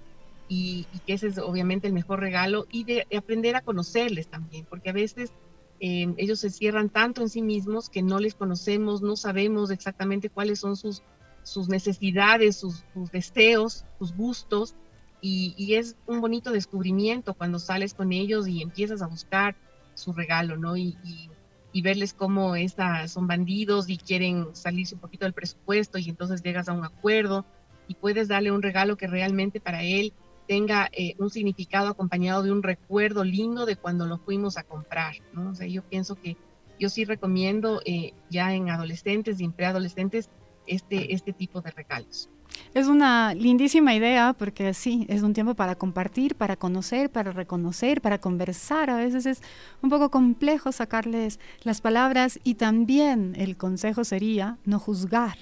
y, 0.49 0.87
que 1.07 1.15
ese 1.15 1.29
es 1.29 1.39
obviamente 1.39 1.87
el 1.87 1.93
mejor 1.93 2.21
regalo 2.21 2.67
y 2.71 2.85
de, 2.85 3.07
aprender 3.17 3.57
a 3.57 3.63
conocerles 3.63 4.29
también, 4.29 4.67
porque 4.69 4.91
a 4.91 4.93
veces 4.93 5.33
em, 5.81 6.15
ellos 6.17 6.41
se 6.41 6.51
cierran 6.51 6.91
tanto 6.91 7.23
en 7.23 7.29
sí 7.29 7.43
mismos 7.43 7.89
que 7.89 8.03
no 8.03 8.19
les 8.19 8.35
conocemos, 8.35 9.03
no 9.03 9.17
sabemos 9.17 9.71
exactamente 9.71 10.31
cuáles 10.31 10.61
son 10.61 10.77
sus, 10.77 11.03
sus 11.43 11.69
necesidades, 11.69 12.57
sus, 12.57 12.85
deseos, 13.13 13.85
sus 13.99 14.15
gustos, 14.15 14.75
y, 15.21 15.75
es 15.75 15.97
un 16.07 16.21
bonito 16.21 16.53
descubrimiento 16.53 17.33
cuando 17.33 17.59
sales 17.59 17.95
con 17.95 18.13
ellos 18.13 18.47
y 18.47 18.61
empiezas 18.61 19.01
a 19.01 19.07
buscar 19.07 19.57
su 19.95 20.13
regalo, 20.13 20.59
¿no? 20.59 20.77
Y, 20.77 20.99
y 21.75 21.83
verles 21.83 22.15
cómo 22.15 22.55
esa, 22.55 23.09
son 23.09 23.27
bandidos 23.27 23.89
y 23.89 23.97
quieren 23.97 24.55
salirse 24.55 24.95
un 24.95 25.01
poquito 25.01 25.25
del 25.25 25.33
presupuesto 25.33 25.99
y 25.99 26.09
entonces 26.09 26.41
llegas 26.41 26.69
a 26.69 26.73
un 26.73 26.85
acuerdo 26.85 27.45
y 27.89 27.97
puedes 27.97 28.29
darle 28.29 28.53
un 28.53 28.63
regalo 28.63 28.97
que 28.97 29.09
realmente 29.09 29.61
para 29.61 29.83
él 29.83 30.13
tenga 30.47 30.89
eh, 30.93 31.15
un 31.19 31.31
significado 31.31 31.89
acompañado 31.89 32.43
de 32.43 32.53
un 32.53 32.63
recuerdo 32.63 33.25
lindo 33.25 33.67
de 33.67 33.77
cuando 33.77 34.07
lo 34.07 34.19
fuimos 34.19 34.57
a 34.57 34.63
comprar, 34.63 35.15
¿no? 35.33 35.51
O 35.51 35.65
yo 35.65 35.83
pienso 35.83 36.17
que 36.17 36.37
yo 36.79 36.89
sí 36.89 37.05
recomiendo 37.05 37.81
eh, 37.85 38.13
ya 38.31 38.55
en 38.55 38.71
adolescentes 38.71 39.41
y 39.41 39.45
en 39.45 39.53
preadolescentes 39.53 40.29
este, 40.67 41.15
este 41.15 41.33
tipo 41.33 41.61
de 41.61 41.71
regalos. 41.71 42.29
Es 42.73 42.87
una 42.87 43.35
lindísima 43.35 43.95
idea 43.95 44.35
porque 44.37 44.75
sí, 44.75 45.07
es 45.09 45.23
un 45.23 45.33
tiempo 45.33 45.55
para 45.55 45.75
compartir, 45.77 46.35
para 46.35 46.57
conocer, 46.57 47.11
para 47.11 47.33
reconocer, 47.33 48.01
para 48.01 48.19
conversar. 48.19 48.91
A 48.91 48.97
veces 48.97 49.27
es 49.27 49.43
un 49.83 49.91
poco 49.91 50.11
complejo 50.11 50.73
sacarles 50.73 51.41
las 51.63 51.81
palabras 51.81 52.39
y 52.45 52.55
también 52.55 53.35
el 53.37 53.57
consejo 53.57 54.05
sería 54.05 54.59
no 54.65 54.79
juzgar, 54.79 55.39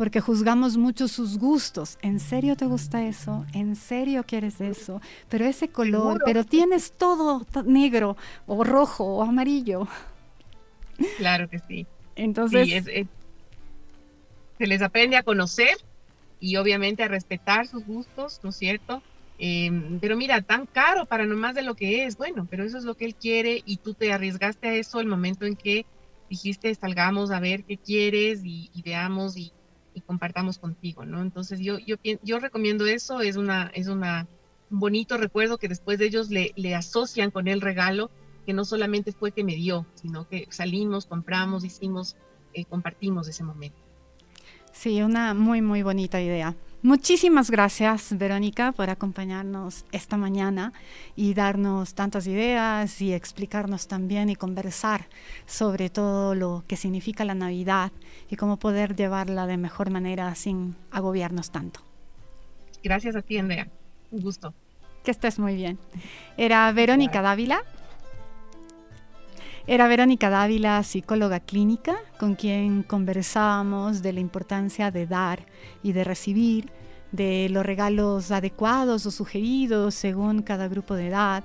porque 0.00 0.22
juzgamos 0.22 0.78
mucho 0.78 1.08
sus 1.08 1.36
gustos. 1.36 1.98
¿En 2.00 2.20
serio 2.20 2.56
te 2.56 2.64
gusta 2.64 3.04
eso? 3.04 3.44
¿En 3.52 3.76
serio 3.76 4.24
quieres 4.26 4.58
eso? 4.62 5.02
Pero 5.28 5.44
ese 5.44 5.68
color, 5.68 6.22
pero 6.24 6.42
tienes 6.42 6.92
todo 6.96 7.46
negro 7.66 8.16
o 8.46 8.64
rojo 8.64 9.04
o 9.04 9.22
amarillo. 9.22 9.86
Claro 11.18 11.50
que 11.50 11.58
sí. 11.58 11.86
Entonces... 12.16 12.82
se 14.56 14.66
les 14.66 14.80
aprende 14.80 15.18
a 15.18 15.22
conocer 15.22 15.76
y 16.40 16.56
obviamente 16.56 17.02
a 17.02 17.08
respetar 17.08 17.66
sus 17.66 17.84
gustos, 17.84 18.40
¿no 18.42 18.48
es 18.48 18.56
cierto? 18.56 19.02
Em, 19.38 20.00
pero 20.00 20.16
mira, 20.16 20.40
tan 20.40 20.64
caro 20.64 21.04
para 21.04 21.26
nomás 21.26 21.54
de 21.54 21.60
lo 21.60 21.74
que 21.74 22.06
es, 22.06 22.16
bueno, 22.16 22.46
pero 22.48 22.64
eso 22.64 22.78
es 22.78 22.84
lo 22.84 22.94
que 22.94 23.04
él 23.04 23.14
quiere 23.14 23.62
y 23.66 23.76
tú 23.76 23.92
te 23.92 24.14
arriesgaste 24.14 24.66
a 24.66 24.74
eso 24.76 24.98
el 24.98 25.08
momento 25.08 25.44
en 25.44 25.56
que 25.56 25.84
dijiste 26.30 26.74
salgamos 26.74 27.30
a 27.30 27.40
ver 27.40 27.64
qué 27.64 27.76
quieres 27.76 28.40
y, 28.44 28.70
veamos 28.82 29.36
y, 29.36 29.52
compartamos 30.06 30.58
contigo, 30.58 31.04
¿no? 31.04 31.20
Entonces 31.20 31.60
yo, 31.60 31.78
yo, 31.78 31.96
yo 32.22 32.38
recomiendo 32.38 32.86
eso, 32.86 33.20
es, 33.20 33.36
una, 33.36 33.70
es 33.74 33.88
una, 33.88 34.26
un 34.70 34.80
bonito 34.80 35.16
recuerdo 35.16 35.58
que 35.58 35.68
después 35.68 35.98
de 35.98 36.06
ellos 36.06 36.30
le, 36.30 36.52
le 36.56 36.74
asocian 36.74 37.30
con 37.30 37.48
el 37.48 37.60
regalo, 37.60 38.10
que 38.46 38.52
no 38.52 38.64
solamente 38.64 39.12
fue 39.12 39.32
que 39.32 39.44
me 39.44 39.54
dio, 39.54 39.86
sino 39.94 40.28
que 40.28 40.46
salimos, 40.50 41.06
compramos, 41.06 41.64
hicimos, 41.64 42.16
eh, 42.54 42.64
compartimos 42.64 43.28
ese 43.28 43.44
momento. 43.44 43.78
Sí, 44.72 45.02
una 45.02 45.34
muy, 45.34 45.60
muy 45.62 45.82
bonita 45.82 46.20
idea. 46.20 46.56
Muchísimas 46.82 47.50
gracias, 47.50 48.16
Verónica, 48.16 48.72
por 48.72 48.88
acompañarnos 48.88 49.84
esta 49.92 50.16
mañana 50.16 50.72
y 51.14 51.34
darnos 51.34 51.94
tantas 51.94 52.26
ideas 52.26 53.02
y 53.02 53.12
explicarnos 53.12 53.86
también 53.86 54.30
y 54.30 54.36
conversar 54.36 55.06
sobre 55.44 55.90
todo 55.90 56.34
lo 56.34 56.64
que 56.66 56.76
significa 56.76 57.26
la 57.26 57.34
Navidad 57.34 57.92
y 58.30 58.36
cómo 58.36 58.58
poder 58.58 58.96
llevarla 58.96 59.46
de 59.46 59.58
mejor 59.58 59.90
manera 59.90 60.34
sin 60.34 60.74
agobiarnos 60.90 61.50
tanto. 61.50 61.80
Gracias 62.82 63.14
a 63.14 63.20
ti, 63.20 63.36
Andrea. 63.36 63.68
Un 64.10 64.22
gusto. 64.22 64.54
Que 65.04 65.10
estés 65.10 65.38
muy 65.38 65.56
bien. 65.56 65.78
Era 66.38 66.72
Verónica 66.72 67.20
Dávila, 67.20 67.62
era 69.72 69.86
Verónica 69.86 70.30
Dávila, 70.30 70.82
psicóloga 70.82 71.38
clínica, 71.38 71.94
con 72.18 72.34
quien 72.34 72.82
conversábamos 72.82 74.02
de 74.02 74.12
la 74.12 74.18
importancia 74.18 74.90
de 74.90 75.06
dar 75.06 75.46
y 75.80 75.92
de 75.92 76.02
recibir, 76.02 76.72
de 77.12 77.48
los 77.50 77.64
regalos 77.64 78.32
adecuados 78.32 79.06
o 79.06 79.12
sugeridos 79.12 79.94
según 79.94 80.42
cada 80.42 80.66
grupo 80.66 80.96
de 80.96 81.06
edad, 81.06 81.44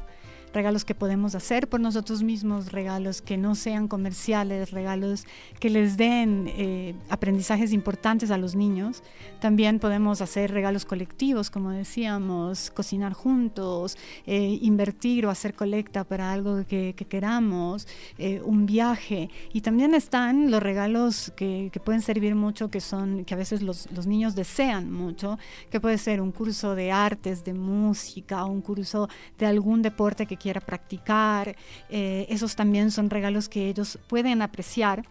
regalos 0.56 0.86
que 0.86 0.95
podemos 0.95 1.36
hacer 1.36 1.68
por 1.68 1.82
nosotros 1.82 2.24
mismos, 2.24 2.72
regalos 2.72 3.22
que 3.22 3.38
no 3.38 3.56
sean 3.56 3.88
comerciales, 3.88 4.72
regalos 4.72 5.26
que 5.60 5.70
les 5.70 5.97
den 5.97 6.47
eh, 6.47 6.95
aprendizajes 7.10 7.74
importantes 7.74 8.32
a 8.32 8.38
los 8.38 8.56
niños. 8.56 9.03
También 9.41 9.80
podemos 9.80 10.22
hacer 10.22 10.51
regalos 10.51 10.86
colectivos, 10.86 11.49
como 11.51 11.72
decíamos, 11.72 12.72
cocinar 12.72 13.14
juntos, 13.14 13.97
eh, 14.26 14.58
invertir 14.62 15.26
o 15.26 15.30
hacer 15.30 15.53
colecta 15.53 16.06
para 16.06 16.32
algo 16.32 16.66
que, 16.66 16.95
queramos, 16.95 17.88
eh, 18.18 18.41
un 18.43 18.66
viaje. 18.66 19.30
Y 19.51 19.62
también 19.62 19.93
están 19.93 20.49
los 20.49 20.64
regalos 20.64 21.34
que, 21.36 21.70
pueden 21.84 22.01
servir 22.01 22.34
mucho, 22.34 22.72
que 22.72 22.80
son, 22.80 23.26
que 23.26 23.34
a 23.34 23.38
veces 23.38 23.62
los, 23.62 23.91
los 23.91 24.08
niños 24.08 24.34
desean 24.34 24.91
mucho, 24.91 25.38
que 25.70 25.80
puede 25.80 25.97
ser 25.97 26.22
un 26.22 26.32
curso 26.32 26.74
de 26.74 26.91
artes, 26.91 27.43
de 27.43 27.53
música, 27.53 28.45
un 28.45 28.62
curso 28.62 29.10
de 29.38 29.45
algún 29.45 29.82
deporte 29.82 30.26
que 30.26 30.38
quiera 30.46 30.62
practicar. 30.62 31.56
Eh, 31.89 32.28
esos 32.30 32.56
también 32.56 32.91
son 32.91 33.10
regalos 33.10 33.50
que 33.50 33.68
ellos 33.68 33.98
pueden 34.08 34.43
apreciar 34.43 35.04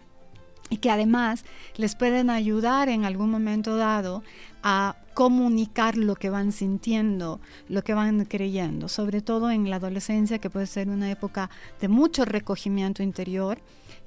y 0.69 0.77
que 0.77 0.89
además 0.89 1.43
les 1.75 1.93
pueden 1.93 2.29
ayudar 2.29 2.87
en 2.87 3.03
algún 3.03 3.29
momento 3.29 3.75
dado 3.75 4.23
a 4.63 4.95
comunicar 5.13 5.97
lo 5.97 6.15
que 6.15 6.29
van 6.29 6.53
sintiendo, 6.53 7.41
lo 7.67 7.83
que 7.83 7.93
van 7.93 8.23
creyendo, 8.23 8.87
sobre 8.87 9.21
todo 9.21 9.51
en 9.51 9.69
la 9.69 9.75
adolescencia 9.75 10.39
que 10.39 10.49
puede 10.49 10.67
ser 10.67 10.87
una 10.87 11.11
época 11.11 11.49
de 11.81 11.89
mucho 11.89 12.23
recogimiento 12.23 13.03
interior. 13.03 13.59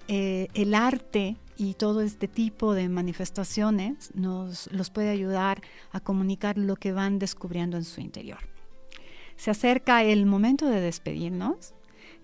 Eh, 0.09 0.49
el 0.55 0.75
arte 0.75 1.37
y 1.59 1.75
todo 1.75 2.01
este 2.01 2.27
tipo 2.27 2.73
de 2.73 2.89
manifestaciones 2.89 4.15
nos 4.15 4.73
los 4.73 4.89
puede 4.89 5.11
ayudar 5.11 5.61
a 5.93 6.01
comunicar 6.01 6.57
lo 6.57 6.77
que 6.77 6.93
van 6.93 7.19
descubriendo 7.19 7.77
en 7.77 7.85
su 7.85 8.01
interior. 8.01 8.58
Se 9.39 9.53
acerca 9.53 10.03
el 10.03 10.27
momento 10.27 10.67
de 10.67 10.81
despedirnos. 10.81 11.73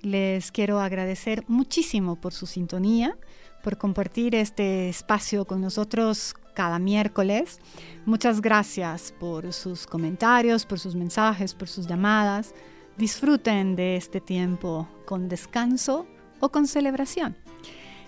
Les 0.03 0.51
quiero 0.51 0.81
agradecer 0.81 1.45
muchísimo 1.47 2.17
por 2.17 2.35
su 2.35 2.47
sintonía, 2.47 3.17
por 3.63 3.79
compartir 3.79 4.35
este 4.35 4.91
espacio 4.91 5.47
con 5.47 5.63
nosotros 5.63 6.35
cada 6.55 6.79
miércoles. 6.79 7.61
Muchas 8.05 8.43
gracias 8.43 9.15
por 9.19 9.53
sus 9.53 9.87
comentarios, 9.87 10.67
por 10.67 10.81
sus 10.81 10.97
mensajes, 10.97 11.55
por 11.55 11.69
sus 11.69 11.87
llamadas. 11.87 12.53
Disfruten 12.99 13.77
de 13.77 13.97
este 13.97 14.21
tiempo 14.21 14.89
con 15.07 15.29
descanso 15.29 16.07
o 16.41 16.51
con 16.51 16.67
celebración. 16.67 17.37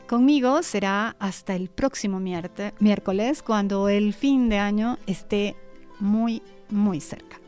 Conmigo 0.09 0.63
será 0.63 1.17
hasta 1.21 1.55
el 1.55 1.69
próximo 1.69 2.21
miércoles 2.21 3.43
cuando 3.43 3.89
el 3.89 4.15
fin 4.15 4.49
de 4.49 4.59
año 4.59 4.99
esté 5.07 5.57
muy, 6.01 6.43
muy 6.69 7.01
cerca. 7.01 7.46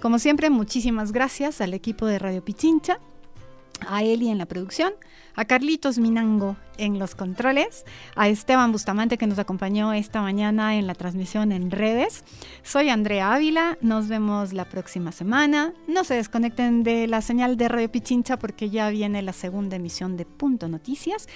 Como 0.00 0.18
siempre, 0.18 0.50
muchísimas 0.50 1.10
gracias 1.10 1.60
al 1.60 1.72
equipo 1.72 2.06
de 2.06 2.18
Radio 2.18 2.44
Pichincha, 2.44 3.00
a 3.88 4.02
Eli 4.02 4.28
en 4.28 4.38
la 4.38 4.46
producción, 4.46 4.92
a 5.34 5.46
Carlitos 5.46 5.98
Minango 5.98 6.56
en 6.76 6.98
los 6.98 7.14
controles, 7.14 7.84
a 8.14 8.28
Esteban 8.28 8.72
Bustamante 8.72 9.16
que 9.16 9.26
nos 9.26 9.38
acompañó 9.38 9.94
esta 9.94 10.20
mañana 10.20 10.76
en 10.76 10.86
la 10.86 10.94
transmisión 10.94 11.50
en 11.50 11.70
redes. 11.70 12.24
Soy 12.62 12.90
Andrea 12.90 13.32
Ávila, 13.34 13.78
nos 13.80 14.08
vemos 14.08 14.52
la 14.52 14.66
próxima 14.66 15.12
semana. 15.12 15.72
No 15.88 16.04
se 16.04 16.14
desconecten 16.14 16.82
de 16.82 17.06
la 17.06 17.22
señal 17.22 17.56
de 17.56 17.68
Radio 17.68 17.90
Pichincha 17.90 18.38
porque 18.38 18.68
ya 18.68 18.90
viene 18.90 19.22
la 19.22 19.32
segunda 19.32 19.76
emisión 19.76 20.16
de 20.16 20.26
Punto 20.26 20.68
Noticias. 20.68 21.26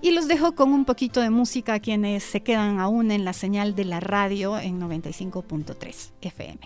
Y 0.00 0.12
los 0.12 0.28
dejo 0.28 0.54
con 0.54 0.72
un 0.72 0.84
poquito 0.84 1.20
de 1.20 1.30
música 1.30 1.74
a 1.74 1.80
quienes 1.80 2.22
se 2.22 2.42
quedan 2.42 2.78
aún 2.78 3.10
en 3.10 3.24
la 3.24 3.32
señal 3.32 3.74
de 3.74 3.84
la 3.84 3.98
radio 3.98 4.58
en 4.58 4.80
95.3 4.80 6.10
FM. 6.20 6.60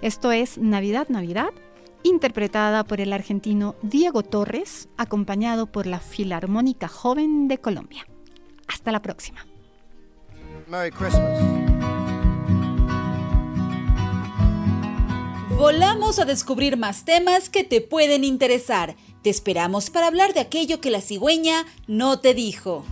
Esto 0.00 0.30
es 0.30 0.58
Navidad, 0.58 1.08
Navidad, 1.08 1.50
interpretada 2.04 2.84
por 2.84 3.00
el 3.00 3.12
argentino 3.12 3.74
Diego 3.82 4.22
Torres, 4.22 4.88
acompañado 4.96 5.66
por 5.66 5.88
la 5.88 5.98
Filarmónica 5.98 6.86
Joven 6.86 7.48
de 7.48 7.58
Colombia. 7.58 8.06
Hasta 8.68 8.92
la 8.92 9.02
próxima. 9.02 9.44
Merry 10.68 10.92
Christmas. 10.92 11.40
Volamos 15.56 16.20
a 16.20 16.24
descubrir 16.24 16.76
más 16.76 17.04
temas 17.04 17.48
que 17.48 17.64
te 17.64 17.80
pueden 17.80 18.22
interesar. 18.22 18.94
Te 19.22 19.30
esperamos 19.30 19.90
para 19.90 20.06
hablar 20.06 20.32
de 20.32 20.38
aquello 20.38 20.80
que 20.80 20.92
la 20.92 21.00
cigüeña 21.00 21.66
no 21.88 22.20
te 22.20 22.34
dijo. 22.34 22.84